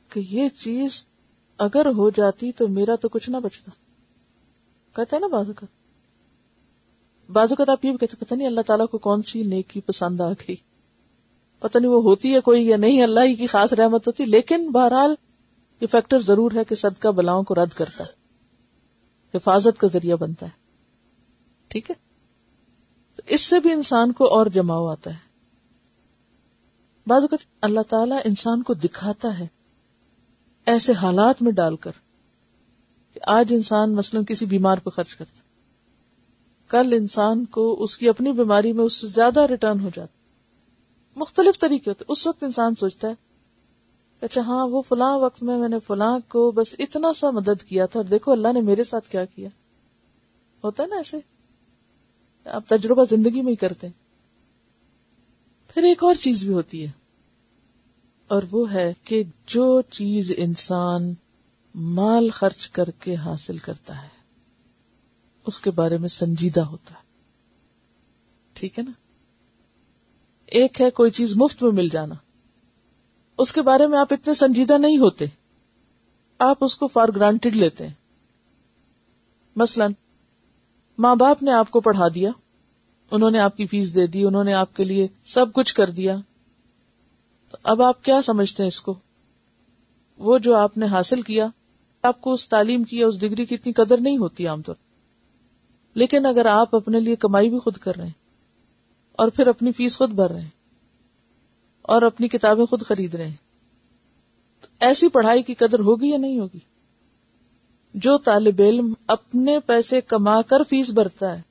کہ 0.10 0.21
یہ 0.30 0.49
چیز 0.49 1.06
اگر 1.58 1.86
ہو 1.86 2.10
جاتی 2.10 2.52
تو 2.52 2.67
میرا 2.67 2.95
تو 2.95 3.10
کچھ 3.10 3.30
نہ 3.30 3.38
بچتا۔ 3.38 3.71
کہتے 4.95 5.15
ہیں 5.15 5.21
نا 5.21 5.28
بازو 5.28 5.54
کا 5.54 5.65
بازو 7.32 7.56
کا 7.56 7.71
آپ 7.71 7.86
یہ 7.86 7.91
بھی 7.91 7.97
کہتے 7.97 8.26
پتہ 8.26 8.36
نہیں 8.36 8.47
اللہ 8.47 8.62
تعالیٰ 8.62 8.88
کو 8.88 8.97
کون 8.97 9.23
سی 9.23 9.43
نیکی 9.43 9.82
پسند 9.82 10.21
آ 10.21 10.32
گئی۔ 10.32 10.56
پتہ 11.63 11.78
نہیں 11.78 11.91
وہ 11.91 12.04
ہوتی 12.04 12.36
ہے 12.36 12.39
کوئی 12.39 12.67
یا 12.67 12.78
نہیں، 12.78 13.04
اللہ 13.04 13.19
ہی 13.19 13.34
کی 13.34 13.47
خاص 13.47 13.73
رحمت 13.73 14.08
ہوتی، 14.08 14.26
لیکن 14.26 14.71
بہرحال 14.71 15.15
یہ 15.82 15.88
فیکٹر 15.88 16.19
ضرور 16.19 16.52
ہے 16.56 16.63
کہ 16.63 16.76
صدقہ 16.76 17.08
بلاؤں 17.08 17.43
کو 17.43 17.56
رد 17.56 17.78
کرتا 17.78 18.04
ہے۔ 18.04 18.23
حفاظت 19.38 19.80
کا 19.80 19.88
ذریعہ 19.93 20.15
بنتا 20.15 20.45
ہے۔ 20.45 20.52
ٹھیک 21.67 21.89
ہے؟ 21.89 21.95
تو 23.15 23.21
اس 23.28 23.41
سے 23.41 23.60
بھی 23.60 23.71
انسان 23.71 24.12
کو 24.12 24.26
اور 24.26 24.45
جماؤ 24.45 24.88
آتا 24.88 25.10
ہے۔ 25.10 25.34
بعض 27.08 27.21
اوقات 27.21 27.45
اللہ 27.62 27.82
تعالیٰ 27.82 28.19
انسان 28.26 28.62
کو 28.62 28.73
دکھاتا 28.73 29.39
ہے 29.39 29.47
ایسے 30.65 30.93
حالات 30.93 31.41
میں 31.41 31.52
ڈال 31.52 31.76
کر 31.76 31.91
کہ 33.13 33.19
آج 33.28 33.45
انسان 33.49 33.95
مثلا 33.95 34.21
کسی 34.28 34.45
بیمار 34.45 34.78
پہ 34.78 34.89
خرچ 34.89 35.15
کرتا 35.15 35.39
کل 36.67 36.93
انسان 36.93 37.45
کو 37.45 37.84
اس 37.84 37.97
کی 37.97 38.10
اپنی 38.10 38.32
بیماری 38.32 38.71
میں 38.71 38.86
اس 38.86 38.93
سے 38.93 39.08
زیادہ 39.08 39.41
ریٹرن 39.41 39.80
ہو 39.80 39.89
جاتا 39.95 40.22
مختلف 41.15 41.60
طریقے 41.60 41.89
ہوتے 41.89 42.06
اس 42.08 42.28
وقت 42.28 42.43
انسان 42.43 42.76
سوچتا 42.76 43.08
ہے 43.08 43.13
اچھا 44.21 44.41
ہاں 44.41 44.67
وہ 44.67 44.82
فلاں 44.82 45.17
وقت 45.17 45.43
میں 45.43 45.58
میں 45.58 45.69
نے 45.69 45.80
فلاں 45.80 46.19
کو 46.28 46.52
بس 46.52 46.76
اتنا 46.80 47.13
سا 47.13 47.30
مدد 47.30 47.63
کیا 47.63 47.86
تھا 47.86 47.99
اور 47.99 48.06
دیکھو 48.06 48.32
اللہ 48.32 48.54
نے 48.54 48.62
میرے 48.62 48.84
ساتھ 48.84 49.10
کیا 49.10 49.26
کیا۔ 49.26 49.49
ہوتا 50.63 50.84
ہے 50.84 50.88
نا 50.88 50.95
ایسے؟ 50.95 51.17
آپ 52.45 52.67
تجربہ 52.67 53.06
زندگی 53.10 53.41
میں 53.41 53.52
ہی 53.52 53.56
کرتے 53.56 53.88
ہیں۔ 53.88 54.02
پھر 55.73 55.84
ایک 55.84 56.04
اور 56.04 56.15
چیز 56.15 56.43
بھی 56.43 56.54
ہوتی 56.54 56.86
ہے، 56.86 56.91
اور 58.30 58.43
وہ 58.52 58.71
ہے 58.71 58.93
کہ 59.04 59.23
جو 59.47 59.82
چیز 59.82 60.32
انسان 60.38 61.13
مال 61.76 62.30
خرچ 62.30 62.67
کر 62.69 62.89
کے 62.99 63.15
حاصل 63.15 63.58
کرتا 63.58 64.02
ہے، 64.02 64.08
اس 65.45 65.60
کے 65.60 65.71
بارے 65.71 65.97
میں 65.97 66.10
سنجیدہ 66.10 66.62
ہوتا 66.62 66.93
ہے۔ 66.93 67.02
ٹھیک 68.54 68.80
ہے 68.80 68.84
نا؟ 68.84 68.91
ایک 70.45 70.82
ہے 70.82 70.89
کوئی 70.89 71.12
چیز 71.12 71.34
مفت 71.36 71.63
میں 71.63 71.71
مل 71.71 71.88
جانا۔ 71.89 72.15
اس 73.38 73.53
کے 73.53 73.62
بارے 73.62 73.88
میں 73.88 73.99
آپ 73.99 74.13
اتنے 74.13 74.34
سنجیدہ 74.34 74.77
نہیں 74.77 74.97
ہوتے۔ 74.97 75.25
آپ 76.39 76.58
اس 76.62 76.77
کو 76.77 76.88
فار 76.88 77.10
گرانٹیڈ 77.15 77.56
لیتے 77.56 77.88
ہیں۔ 77.88 77.93
مثلاً، 79.56 79.91
ماں 80.97 81.15
باپ 81.15 81.43
نے 81.43 81.51
آپ 81.51 81.71
کو 81.71 81.82
پڑھا 81.82 82.08
دیا، 82.08 82.29
انہوں 83.12 83.32
نے 83.32 83.39
آپ 83.39 83.58
کی 83.58 83.65
فیس 83.65 83.95
دے 83.95 84.08
دی، 84.08 84.25
انہوں 84.25 84.43
نے 84.43 84.53
آپ 84.53 84.75
کے 84.75 84.84
لیے 84.84 85.08
سب 85.25 85.45
کچھ 85.53 85.75
کر 85.75 85.89
دیا۔ 85.89 86.15
تو 87.49 87.58
اب 87.63 87.82
آپ 87.82 88.03
کیا 88.03 88.21
سمجھتے 88.21 88.63
ہیں 88.63 88.67
اس 88.67 88.82
کو؟ 88.82 88.93
وہ 90.17 90.38
جو 90.38 90.56
آپ 90.56 90.77
نے 90.77 90.86
حاصل 90.86 91.21
کیا، 91.21 91.47
آپ 92.01 92.21
کو 92.21 92.34
اس 92.34 92.49
تعلیم 92.49 92.84
کی 92.84 92.97
یا 92.97 93.08
اس 93.08 93.19
ڈگری 93.19 93.45
کی 93.45 93.56
اتنی 93.56 93.73
قدر 93.73 93.97
نہیں 93.97 94.17
ہوتی 94.17 94.47
عام 94.47 94.62
طور۔ 94.62 94.75
لیکن 95.93 96.25
اگر 96.25 96.45
آپ 96.45 96.75
اپنے 96.75 96.99
لیے 96.99 97.15
کمائی 97.15 97.49
بھی 97.49 97.60
خود 97.60 97.77
کر 97.77 97.95
رہے 97.95 98.06
ہیں 98.06 98.22
اور 99.13 99.28
پھر 99.28 99.47
اپنی 99.47 99.71
فیس 99.71 99.97
خود 99.97 100.10
بھر 100.10 100.32
رہے 100.32 100.41
ہیں 100.41 100.49
اور 101.82 102.02
اپنی 102.02 102.28
کتابیں 102.28 102.65
خود 102.65 102.82
خرید 102.82 103.15
رہے 103.15 103.28
ہیں 103.28 103.36
تو 104.62 104.67
ایسی 104.80 105.08
پڑھائی 105.08 105.43
کی 105.43 105.54
قدر 105.54 105.80
ہوگی 105.80 106.10
یا 106.10 106.17
نہیں 106.17 106.39
ہوگی؟ 106.39 106.60
جو 107.93 108.17
طالب 108.17 108.56
علم 108.60 108.93
اپنے 109.08 109.60
پیسے 109.60 110.02
کما 110.02 110.41
کر 110.41 110.63
فیس 110.63 110.89
بھرتا 110.89 111.38
ہے، 111.38 111.41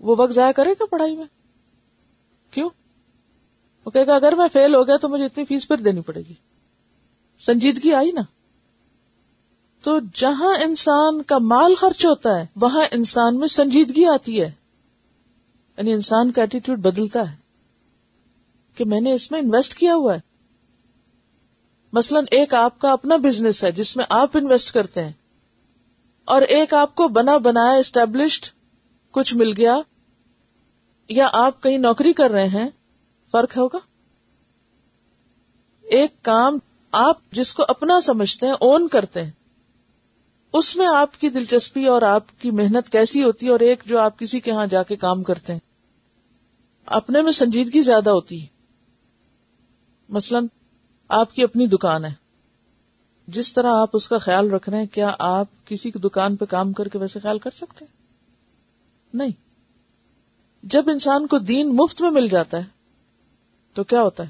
وہ 0.00 0.14
وقت 0.18 0.32
ضائع 0.32 0.52
کرے 0.52 0.72
گا 0.72 0.84
پڑھائی 0.90 1.16
میں؟ 1.16 1.24
کیوں؟ 2.50 2.70
وہ 3.86 3.90
کہے 3.90 4.06
گا، 4.06 4.14
اگر 4.14 4.32
میں 4.32 4.48
فیل 4.52 4.74
ہو 4.74 4.86
گیا 4.86 4.96
تو 4.96 5.08
مجھے 5.08 5.24
اتنی 5.24 5.44
فیس 5.44 5.68
پھر 5.68 5.76
دینی 5.76 6.00
پڑے 6.00 6.22
گی۔ 6.28 6.34
سنجیدگی 7.38 7.92
آئی 7.92 8.12
نا؟ 8.12 8.20
تو 9.82 9.98
جہاں 10.14 10.54
انسان 10.64 11.22
کا 11.22 11.38
مال 11.38 11.74
خرچ 11.74 12.06
ہوتا 12.06 12.40
ہے، 12.40 12.46
وہاں 12.56 12.84
انسان 12.90 13.38
میں 13.38 13.48
سنجیدگی 13.48 14.04
آتی 14.04 14.42
ہے۔ 14.42 14.50
یعنی 15.78 15.92
انسان 15.92 16.32
کا 16.32 16.42
ایٹیٹیوڈ 16.42 16.78
بدلتا 16.78 17.30
ہے 17.30 17.36
کہ 18.74 18.84
میں 18.84 19.00
نے 19.00 19.12
اس 19.12 19.30
میں 19.30 19.40
انویسٹ 19.40 19.74
کیا 19.74 19.94
ہوا 19.94 20.14
ہے۔ 20.14 20.20
مثلاً 21.92 22.24
ایک 22.30 22.54
آپ 22.54 22.78
کا 22.78 22.92
اپنا 22.92 23.16
بزنس 23.16 23.64
ہے 23.64 23.72
جس 23.72 23.96
میں 23.96 24.04
آپ 24.08 24.30
انویسٹ 24.34 24.74
کرتے 24.74 25.04
ہیں 25.04 25.12
اور 26.24 26.42
ایک 26.42 26.74
آپ 26.74 26.94
کو 26.94 27.08
بنا 27.08 27.36
بنایا 27.36 27.72
اسٹیبلشڈ 27.72 28.46
کچھ 29.10 29.34
مل 29.34 29.52
گیا 29.56 29.78
یا 31.08 31.28
آپ 31.32 31.62
کہیں 31.62 31.78
نوکری 31.78 32.12
کر 32.12 32.30
رہے 32.30 32.48
ہیں، 32.48 32.68
فرق 33.32 33.56
ہوگا۔ 33.56 33.78
ایک 35.82 36.22
کام 36.22 36.58
آپ 36.92 37.30
جس 37.32 37.54
کو 37.54 37.64
اپنا 37.68 38.00
سمجھتے 38.00 38.46
ہیں 38.46 38.54
اون 38.54 38.88
کرتے 38.88 39.24
ہیں۔ 39.24 39.30
اس 40.52 40.76
میں 40.76 40.86
آپ 40.86 41.20
کی 41.20 41.28
دلچسپی 41.28 41.86
اور 41.86 42.02
آپ 42.02 42.24
کی 42.38 42.50
محنت 42.50 42.92
کیسی 42.92 43.22
ہوتی 43.22 43.46
ہے 43.46 43.50
اور 43.50 43.60
ایک 43.60 43.82
جو 43.86 44.00
آپ 44.00 44.18
کسی 44.18 44.40
کے 44.40 44.52
ہاں 44.52 44.66
جا 44.66 44.82
کے 44.82 44.96
کام 44.96 45.22
کرتے 45.22 45.52
ہیں۔ 45.52 45.67
اپنے 46.90 47.22
میں 47.22 47.32
سنجیدگی 47.32 47.80
زیادہ 47.80 48.10
ہوتی 48.10 48.42
ہے۔ 48.42 48.46
مثلاً 50.08 50.46
آپ 51.08 51.34
کی 51.34 51.42
اپنی 51.42 51.66
دکان 51.66 52.04
ہے۔ 52.04 52.12
جس 53.28 53.52
طرح 53.52 53.72
آپ 53.72 53.90
اس 53.92 54.08
کا 54.08 54.18
خیال 54.18 54.50
رکھ 54.50 54.68
رہے 54.68 54.78
ہیں، 54.78 54.86
کیا 54.86 55.14
آپ 55.18 55.46
کسی 55.66 55.90
کی 55.90 55.98
دکان 55.98 56.36
پہ 56.36 56.44
کام 56.44 56.72
کر 56.72 56.88
کے 56.88 56.98
ویسے 56.98 57.20
خیال 57.20 57.38
کر 57.38 57.50
سکتے 57.50 57.84
ہیں؟ 57.84 57.96
نہیں۔ 59.14 59.30
جب 60.62 60.90
انسان 60.90 61.26
کو 61.26 61.38
دین 61.38 61.76
مفت 61.76 62.00
میں 62.00 62.10
مل 62.10 62.28
جاتا 62.28 62.56
ہے، 62.56 62.64
تو 63.74 63.84
کیا 63.84 64.02
ہوتا 64.02 64.24
ہے؟ 64.24 64.28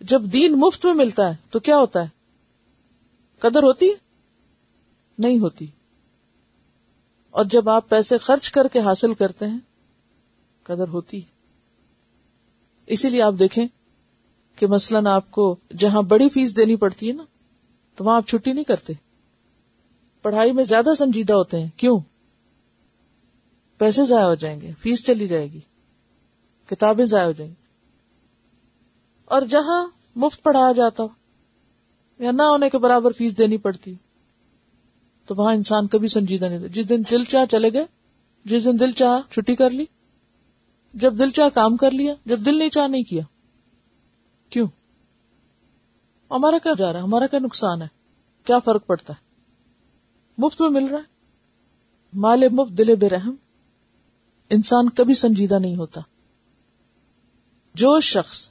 جب 0.00 0.22
دین 0.22 0.52
مفت 0.52 0.86
میں 0.86 0.94
ملتا 0.94 1.28
ہے، 1.28 1.36
تو 1.50 1.58
کیا 1.58 1.78
ہوتا 1.78 2.02
ہے؟ 2.02 2.08
قدر 3.38 3.62
ہوتی 3.62 3.88
ہے؟ 3.88 3.94
نہیں 5.18 5.38
ہوتی۔ 5.38 5.66
اور 7.30 7.44
جب 7.44 7.68
آپ 7.68 7.88
پیسے 7.88 8.18
خرچ 8.18 8.50
کر 8.50 8.68
کے 8.68 8.80
حاصل 8.80 9.14
کرتے 9.14 9.46
ہیں 9.46 9.58
قدر 10.68 10.88
ہوتی 10.88 11.20
اسی 12.86 13.08
لیے 13.08 13.22
آپ 13.22 13.34
دیکھیں 13.38 13.66
کہ 14.56 14.66
مثلاً 14.66 15.06
آپ 15.06 15.30
کو 15.30 15.56
جہاں 15.78 16.02
بڑی 16.02 16.28
فیس 16.28 16.56
دینی 16.56 16.76
پڑتی 16.76 17.08
ہے 17.08 17.12
نا، 17.12 17.22
تو 17.96 18.04
وہاں 18.04 18.16
آپ 18.16 18.28
چھٹی 18.28 18.52
نہیں 18.52 18.64
کرتے۔ 18.64 18.92
پڑھائی 20.22 20.52
میں 20.52 20.64
زیادہ 20.64 20.90
سنجیدہ 20.98 21.32
ہوتے 21.32 21.60
ہیں۔ 21.60 21.68
کیوں؟ 21.76 22.00
پیسے 23.78 24.04
ضائع 24.04 24.24
ہو 24.24 24.34
جائیں 24.34 24.60
گے، 24.60 24.72
فیس 24.78 25.06
چلی 25.06 25.28
جائے 25.28 25.52
گی، 25.52 25.60
کتابیں 26.66 27.04
ضائع 27.04 27.26
ہو 27.26 27.32
جائیں 27.32 27.50
گی۔ 27.50 27.66
اور 29.24 29.42
جہاں 29.42 29.86
مفت 30.16 30.42
پڑھایا 30.42 30.72
جاتا 30.72 31.02
ہو 31.02 31.08
یا 32.18 32.30
نہ 32.30 32.42
ہونے 32.42 32.70
کے 32.70 32.78
برابر 32.78 33.12
فیس 33.12 33.38
دینی 33.38 33.56
پڑتی، 33.56 33.94
تو 35.26 35.34
وہاں 35.34 35.54
انسان 35.54 35.86
کبھی 35.86 36.08
سنجیدہ 36.08 36.44
نہیں 36.44 36.68
جس 36.68 36.88
دن 36.88 37.02
دل 37.10 37.24
چاہ 37.24 37.44
چلے 37.44 37.72
گئے، 37.72 37.84
جس 38.44 38.64
دن 38.64 38.80
دل 38.80 38.90
چاہ 38.90 39.32
چھٹی 39.32 39.56
کر 39.56 39.70
لی 39.70 39.84
جب 40.94 41.18
دل 41.18 41.30
چاہ 41.30 41.48
کام 41.48 41.76
کر 41.76 41.90
لیا، 41.90 42.14
جب 42.26 42.40
دل 42.44 42.58
نہیں 42.58 42.68
چاہ 42.68 42.88
نہیں 42.88 43.02
کیا۔ 43.02 43.22
کیوں؟ 44.50 44.66
ہمارا 46.30 46.58
کیا 46.58 46.72
جا 46.78 46.92
رہا 46.92 46.98
ہے؟ 46.98 47.04
ہمارا 47.04 47.26
کیا 47.26 47.38
نقصان 47.38 47.82
ہے؟ 47.82 47.86
کیا 48.44 48.58
فرق 48.58 48.86
پڑتا 48.86 49.12
ہے؟ 49.12 49.24
مفت 50.38 50.60
میں 50.60 50.70
مل 50.70 50.86
رہا 50.86 50.98
ہے؟ 50.98 51.18
مال 52.12 52.48
مفت، 52.48 52.78
دل 52.78 52.94
بے 52.94 53.08
رحم۔ 53.08 53.34
انسان 54.50 54.90
کبھی 54.90 55.14
سنجیدہ 55.14 55.58
نہیں 55.58 55.76
ہوتا۔ 55.76 56.00
جو 57.74 58.00
شخص 58.00 58.50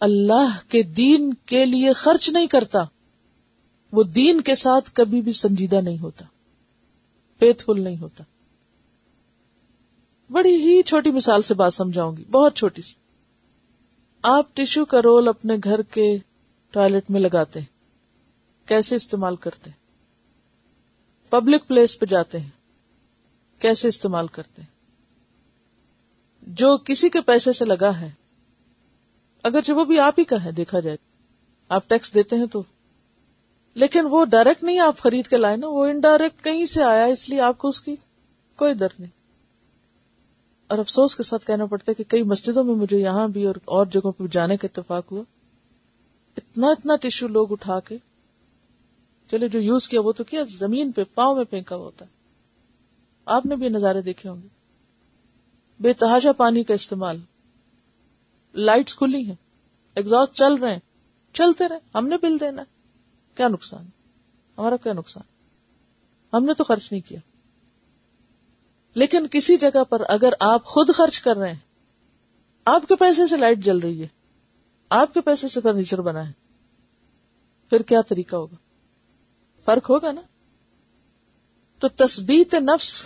اللہ 0.00 0.58
کے 0.68 0.82
دین 0.82 1.34
کے 1.34 1.66
لیے 1.66 1.92
خرچ 1.92 2.30
نہیں 2.30 2.46
کرتا، 2.46 2.84
وہ 3.92 4.02
دین 4.02 4.40
کے 4.40 4.54
ساتھ 4.54 4.90
کبھی 4.94 5.20
بھی 5.20 5.32
سنجیدہ 5.32 5.80
نہیں 5.80 5.98
ہوتا۔ 5.98 6.24
فیتھ 7.38 7.64
فل 7.64 7.80
نہیں 7.80 7.96
ہوتا۔ 7.96 8.24
بڑی 10.30 10.54
ہی 10.54 10.82
چھوٹی 10.82 11.10
مثال 11.10 11.42
سے 11.42 11.54
بات 11.54 11.74
سمجھاؤں 11.74 12.16
گی، 12.16 12.24
بہت 12.24 12.56
چھوٹی 12.56 12.82
سی۔ 12.82 12.94
آپ 14.22 14.56
ٹشو 14.56 14.84
کا 14.84 15.02
رول 15.02 15.28
اپنے 15.28 15.54
گھر 15.64 15.82
کے 15.82 16.18
ٹوائلٹ 16.70 17.10
میں 17.10 17.20
لگاتے 17.20 17.60
ہیں۔ 17.60 17.74
کیسے 18.68 18.96
استعمال 18.96 19.36
کرتے 19.36 19.70
ہیں؟ 19.70 19.84
پبلک 21.30 21.66
پلیس 21.66 21.98
پہ 21.98 22.06
جاتے 22.06 22.38
ہیں۔ 22.40 22.50
کیسے 23.58 23.88
استعمال 23.88 24.26
کرتے 24.26 24.62
ہیں؟ 24.62 24.68
جو 26.42 26.76
کسی 26.76 27.08
کے 27.08 27.20
پیسے 27.20 27.52
سے 27.52 27.64
لگا 27.64 28.00
ہے۔ 28.00 28.10
اگر 29.42 29.60
جب 29.64 29.78
وہ 29.78 29.84
بھی 29.84 29.98
آپ 29.98 30.14
ہی 30.18 30.24
کا 30.24 30.44
ہے، 30.44 30.52
دیکھا 30.52 30.80
جائے۔ 30.80 30.96
آپ 31.68 31.88
ٹیکس 31.88 32.14
دیتے 32.14 32.36
ہیں 32.36 32.46
تو۔ 32.46 32.62
لیکن 33.74 34.00
وہ 34.10 34.24
ڈائریکٹ 34.24 34.62
نہیں 34.62 34.78
آپ 34.78 34.98
خرید 34.98 35.26
کے 35.26 35.36
لائے 35.36 35.56
نا، 35.56 35.66
وہ 35.66 35.86
انڈائریکٹ 35.86 36.44
کہیں 36.44 36.66
سے 36.66 36.82
آیا، 36.82 37.04
اس 37.04 37.28
لیے 37.28 37.40
آپ 37.40 37.58
کو 37.58 37.68
اس 37.68 37.80
کی 37.80 37.96
کوئی 38.56 38.74
در 38.74 38.88
نہیں۔ 38.98 39.23
اور 40.66 40.78
افسوس 40.78 41.16
کے 41.16 41.22
ساتھ 41.22 41.46
کہنا 41.46 41.66
پڑتا 41.66 41.84
ہے 41.88 41.94
کہ 41.94 42.04
کئی 42.08 42.22
مسجدوں 42.22 42.64
میں 42.64 42.74
مجھے 42.74 42.96
یہاں 42.98 43.28
بھی 43.28 43.44
اور 43.44 43.54
اور 43.64 43.86
جگہوں 43.86 44.12
پہ 44.12 44.24
جانے 44.30 44.56
کا 44.56 44.68
اتفاق 44.74 45.12
ہوا۔ 45.12 45.22
اتنا 46.36 46.66
اتنا 46.66 46.96
ٹشو 46.96 47.28
لوگ 47.28 47.52
اٹھا 47.52 47.80
کے 47.80 47.96
چلے، 49.30 49.48
جو 49.48 49.60
یوز 49.60 49.88
کیا 49.88 50.00
وہ 50.00 50.12
تو 50.12 50.24
کیا، 50.24 50.44
زمین 50.58 50.92
پہ، 50.92 51.02
پاؤں 51.14 51.36
میں 51.36 51.44
پھینکا 51.44 51.76
ہوتا 51.76 52.04
ہے۔ 52.04 52.10
آپ 53.24 53.46
نے 53.46 53.56
بھی 53.56 53.68
نظارے 53.68 54.02
دیکھے 54.02 54.28
ہوں 54.28 54.36
گے۔ 54.42 54.48
بے 55.80 55.92
تحاشا 55.92 56.32
پانی 56.32 56.64
کا 56.64 56.74
استعمال۔ 56.74 57.18
لائٹس 58.54 58.96
کھلی 58.96 59.24
ہیں۔ 59.24 59.34
ایگزاسٹ 59.94 60.32
چل 60.32 60.54
رہے 60.54 60.72
ہیں۔ 60.72 60.80
چلتے 61.32 61.68
رہے۔ 61.68 61.78
ہم 61.94 62.08
نے 62.08 62.16
بل 62.22 62.40
دینا۔ 62.40 62.62
کیا 63.34 63.48
نقصان؟ 63.48 63.84
ہمارا 64.58 64.76
کیا 64.76 64.92
نقصان؟ 64.92 65.24
ہم 66.36 66.44
نے 66.44 66.54
تو 66.54 66.64
خرچ 66.64 66.92
نہیں 66.92 67.08
کیا۔ 67.08 67.18
لیکن 68.94 69.26
کسی 69.30 69.56
جگہ 69.56 69.84
پر 69.84 70.02
اگر 70.08 70.32
آپ 70.40 70.64
خود 70.64 70.90
خرچ 70.94 71.20
کر 71.20 71.36
رہے 71.36 71.52
ہیں، 71.52 71.58
آپ 72.64 72.88
کے 72.88 72.96
پیسے 72.96 73.26
سے 73.26 73.36
لائٹ 73.36 73.58
جل 73.58 73.78
رہی 73.78 74.02
ہے، 74.02 74.06
آپ 74.90 75.14
کے 75.14 75.20
پیسے 75.20 75.48
سے 75.48 75.60
فرنیچر 75.60 76.00
بنا 76.00 76.26
ہے، 76.26 76.32
پھر 77.70 77.82
کیا 77.82 78.00
طریقہ 78.00 78.36
ہوگا؟ 78.36 78.56
فرق 79.64 79.90
ہوگا 79.90 80.12
نا؟ 80.12 80.20
تو 81.78 81.88
تسبیت 81.88 82.54
نفس، 82.54 83.02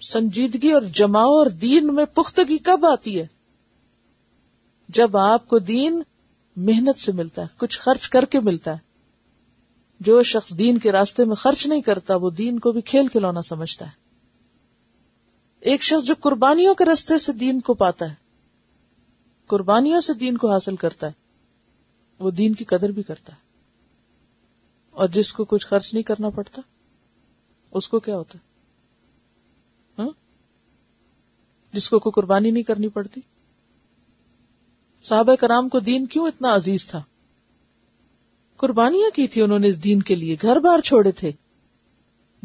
سنجیدگی 0.00 0.72
اور 0.72 0.82
جماؤ 0.82 1.30
اور 1.30 1.46
دین 1.46 1.94
میں 1.94 2.04
پختگی 2.04 2.58
کب 2.58 2.86
آتی 2.86 3.20
ہے؟ 3.20 3.26
جب 4.88 5.16
آپ 5.16 5.48
کو 5.48 5.58
دین 5.58 6.02
محنت 6.56 6.98
سے 6.98 7.12
ملتا 7.12 7.42
ہے، 7.42 7.46
کچھ 7.56 7.80
خرچ 7.80 8.08
کر 8.08 8.24
کے 8.24 8.40
ملتا 8.40 8.72
ہے۔ 8.72 8.78
جو 10.00 10.22
شخص 10.22 10.58
دین 10.58 10.78
کے 10.78 10.92
راستے 10.92 11.24
میں 11.24 11.36
خرچ 11.36 11.66
نہیں 11.66 11.80
کرتا، 11.80 12.16
وہ 12.16 12.30
دین 12.30 12.58
کو 12.58 12.72
بھی 12.72 12.80
کھیل 12.80 13.08
کھلونا 13.08 13.42
سمجھتا 13.42 13.86
ہے۔ 13.86 14.01
ایک 15.62 15.82
شخص 15.82 16.06
جو 16.06 16.14
قربانیوں 16.20 16.74
کے 16.74 16.84
راستے 16.84 17.18
سے 17.18 17.32
دین 17.32 17.60
کو 17.60 17.74
پاتا 17.74 18.10
ہے، 18.10 18.14
قربانیوں 19.46 20.00
سے 20.00 20.14
دین 20.14 20.36
کو 20.36 20.52
حاصل 20.52 20.76
کرتا 20.76 21.06
ہے، 21.06 21.12
وہ 22.18 22.30
دین 22.30 22.54
کی 22.54 22.64
قدر 22.64 22.88
بھی 22.88 23.02
کرتا 23.02 23.32
ہے۔ 23.32 23.38
اور 24.90 25.08
جس 25.08 25.32
کو 25.32 25.44
کچھ 25.44 25.66
خرچ 25.66 25.94
نہیں 25.94 26.02
کرنا 26.02 26.30
پڑتا، 26.30 26.62
اس 27.70 27.88
کو 27.88 28.00
کیا 28.00 28.16
ہوتا 28.16 28.38
ہے؟ 28.38 28.44
ہاں؟ 30.02 30.10
جس 31.72 31.90
کو 31.90 31.98
کوئی 31.98 32.12
قربانی 32.12 32.50
نہیں 32.50 32.62
کرنی 32.62 32.88
پڑتی۔ 32.88 33.20
صحابہ 35.02 35.34
کرام 35.34 35.68
کو 35.68 35.80
دین 35.80 36.06
کیوں 36.06 36.26
اتنا 36.26 36.54
عزیز 36.54 36.86
تھا؟ 36.86 37.02
قربانیاں 38.56 39.16
کی 39.16 39.28
تھی 39.28 39.42
انہوں 39.42 39.58
نے 39.58 39.68
اس 39.68 39.84
دین 39.84 40.02
کے 40.02 40.14
لیے، 40.14 40.36
گھر 40.42 40.58
بار 40.58 40.80
چھوڑے 40.80 41.12
تھے۔ 41.12 41.32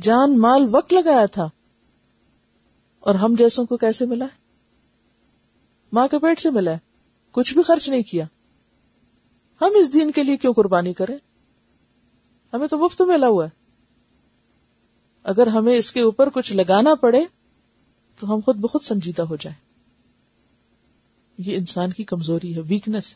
جان 0.02 0.40
مال 0.40 0.62
وقت 0.72 0.94
لگایا 0.94 1.26
تھا۔ 1.26 1.50
اور 3.08 3.16
ہم 3.16 3.36
جیسوں 3.38 3.66
کو 3.66 3.78
کیسے 3.78 4.06
ملا 4.06 4.26
ہے؟ 4.26 4.38
ماں 5.92 6.08
کے 6.08 6.20
پیٹ 6.20 6.40
سے 6.40 6.50
ملا 6.50 6.72
ہے۔ 6.72 6.78
کچھ 7.32 7.54
بھی 7.54 7.64
خرچ 7.64 7.90
نہیں 7.90 8.04
کیا۔ 8.04 8.26
ہم 9.62 9.70
اس 9.80 9.94
دین 9.94 10.12
کے 10.12 10.24
لیے 10.24 10.38
کیوں 10.38 10.54
قربانی 10.54 10.94
کریں؟ 10.94 11.18
ہمیں 12.54 12.68
تو 12.68 12.78
مفت 12.78 13.02
ملا 13.02 13.28
ہوا 13.28 13.46
ہے۔ 13.46 13.50
اگر 15.24 15.48
ہمیں 15.48 15.76
اس 15.76 15.92
کے 15.92 16.02
اوپر 16.02 16.30
کچھ 16.30 16.54
لگانا 16.54 16.96
پڑے، 16.96 17.26
تو 18.20 18.34
ہم 18.34 18.40
خود 18.46 18.56
بہت 18.56 18.86
سنجیدہ 18.86 19.22
ہو 19.22 19.36
جائیں۔ 19.36 19.62
یہ 21.38 21.58
انسان 21.58 21.92
کی 21.92 22.04
کمزوری 22.04 22.56
ہے 22.56 22.62
ویکنیس 22.68 23.16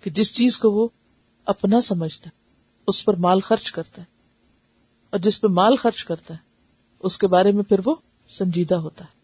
کہ 0.00 0.10
جس 0.10 0.34
چیز 0.34 0.58
کو 0.58 0.70
وہ 0.70 0.88
اپنا 1.44 1.80
سمجھتا 1.80 2.30
ہے، 2.30 2.52
اس 2.86 3.04
پر 3.04 3.16
مال 3.16 3.40
خرچ 3.40 3.72
کرتا 3.72 4.02
ہے۔ 4.02 4.06
اور 5.10 5.20
جس 5.20 5.40
پہ 5.40 5.46
مال 5.46 5.76
خرچ 5.76 6.04
کرتا 6.04 6.34
ہے، 6.34 6.38
اس 6.98 7.18
کے 7.18 7.26
بارے 7.26 7.52
میں 7.52 7.64
پھر 7.64 7.80
وہ 7.84 7.94
سنجیدہ 8.30 8.74
ہوتا 8.74 9.04
ہے۔ 9.04 9.16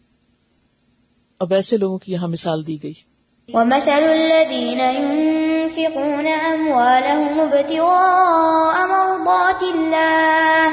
اب 1.39 1.53
ایسے 1.53 1.77
لوگوں 1.77 1.97
کی 1.97 2.11
یہاں 2.11 2.27
مثال 2.27 2.67
دی 2.67 2.83
گئی۔ 2.83 3.13
ومثل 3.53 3.91
الذين 3.91 4.79
ينفقون 4.79 6.27
أموالهم 6.51 7.39
ابتغاء 7.39 8.85
مرضات 8.85 9.63
الله 9.63 10.69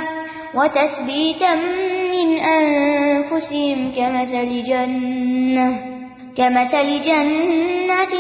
وتثبيتا 0.55 1.55
من 2.11 2.39
أنفسهم 2.45 3.91
كمثل 3.95 4.61
جنة 4.66 5.72
كمثل 6.37 6.99
جنة 7.03 8.14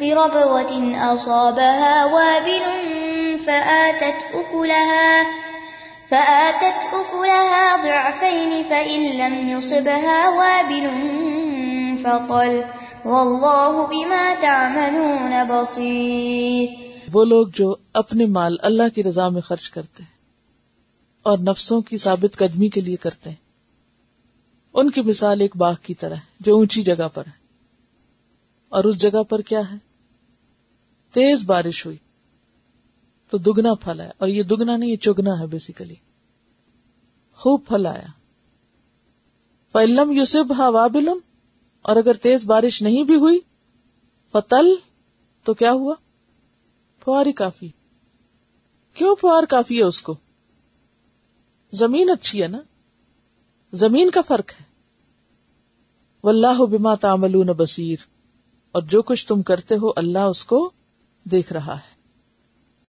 بربوة 0.00 0.94
أصابها 0.96 2.04
وابل 2.04 2.62
فآتت 3.44 4.34
أكلها 4.34 5.43
فآتت 6.08 6.94
أكلها 6.94 7.76
ضعفين 7.82 8.62
فإن 8.68 9.02
لم 9.02 9.48
يصبها 9.48 10.28
وابل 10.36 10.86
فطل 12.02 12.60
والله 13.04 13.84
بما 13.88 14.34
تعملون 14.40 15.32
بصير. 15.48 16.66
وہ 17.12 17.24
لوگ 17.24 17.46
جو 17.54 17.74
اپنے 17.92 18.26
مال 18.26 18.56
اللہ 18.62 18.82
کی 18.94 19.02
رضا 19.02 19.28
میں 19.28 19.40
خرچ 19.40 19.70
کرتے 19.70 20.02
ہیں 20.02 20.10
اور 21.22 21.38
نفسوں 21.38 21.80
کی 21.80 21.96
ثابت 21.96 22.36
قدمی 22.36 22.68
کے 22.68 22.80
لیے 22.80 22.96
کرتے 22.96 23.30
ہیں۔ 23.30 23.36
ان 24.74 24.90
کی 24.90 25.02
مثال 25.02 25.40
ایک 25.40 25.56
باغ 25.56 25.74
کی 25.82 25.94
طرح 25.94 26.14
ہے 26.14 26.34
جو 26.40 26.54
اونچی 26.54 26.82
جگہ 26.82 27.08
پر 27.14 27.22
ہے۔ 27.26 27.44
اور 28.68 28.84
اس 28.84 28.98
جگہ 28.98 29.22
پر 29.22 29.40
کیا 29.40 29.60
ہے؟ 29.60 29.76
تیز 31.12 31.44
بارش 31.44 31.86
ہوئی۔ 31.86 31.96
تو 33.34 33.38
دگنا 33.38 33.74
پھل 33.74 34.00
ہے 34.00 34.10
اور 34.18 34.28
یہ 34.28 34.42
دگنا 34.42 34.76
نہیں، 34.76 34.90
یہ 34.90 34.96
چگنا 34.96 35.40
ہے 35.40 35.46
بیسیکلی 35.46 35.94
خوب 37.34 37.60
پھل 37.68 37.86
آیا 37.86 38.06
فلم 39.72 40.12
یوسف 40.12 40.52
ہا 40.58 40.68
وابل، 40.68 41.08
اور 41.82 41.96
اگر 41.96 42.12
تیز 42.12 42.44
بارش 42.44 42.82
نہیں 42.82 43.04
بھی 43.04 43.14
ہوئی، 43.14 43.38
فتل، 44.32 44.74
تو 45.44 45.54
کیا 45.54 45.72
ہوا؟ 45.72 45.94
فواری 47.04 47.32
کافی۔ 47.32 47.68
کیوں 48.94 49.16
فوار 49.20 49.42
کافی 49.42 49.78
ہے 49.78 49.82
اس 49.82 50.02
کو؟ 50.02 50.14
زمین 51.72 52.10
اچھی 52.10 52.42
ہے 52.42 52.48
نا؟ 52.48 52.58
زمین 53.72 54.10
کا 54.10 54.20
فرق 54.20 54.50
ہے۔ 54.50 54.64
واللہ 56.24 56.64
بما 56.64 56.94
تعملون 56.94 57.46
بصیر 57.46 57.96
اور 58.72 58.82
جو 58.82 59.02
کچھ 59.02 59.26
تم 59.26 59.42
کرتے 59.42 59.74
ہو، 59.74 59.92
اللہ 59.96 60.18
اس 60.18 60.44
کو 60.44 60.70
دیکھ 61.24 61.52
رہا 61.52 61.74
ہے۔ 61.74 61.93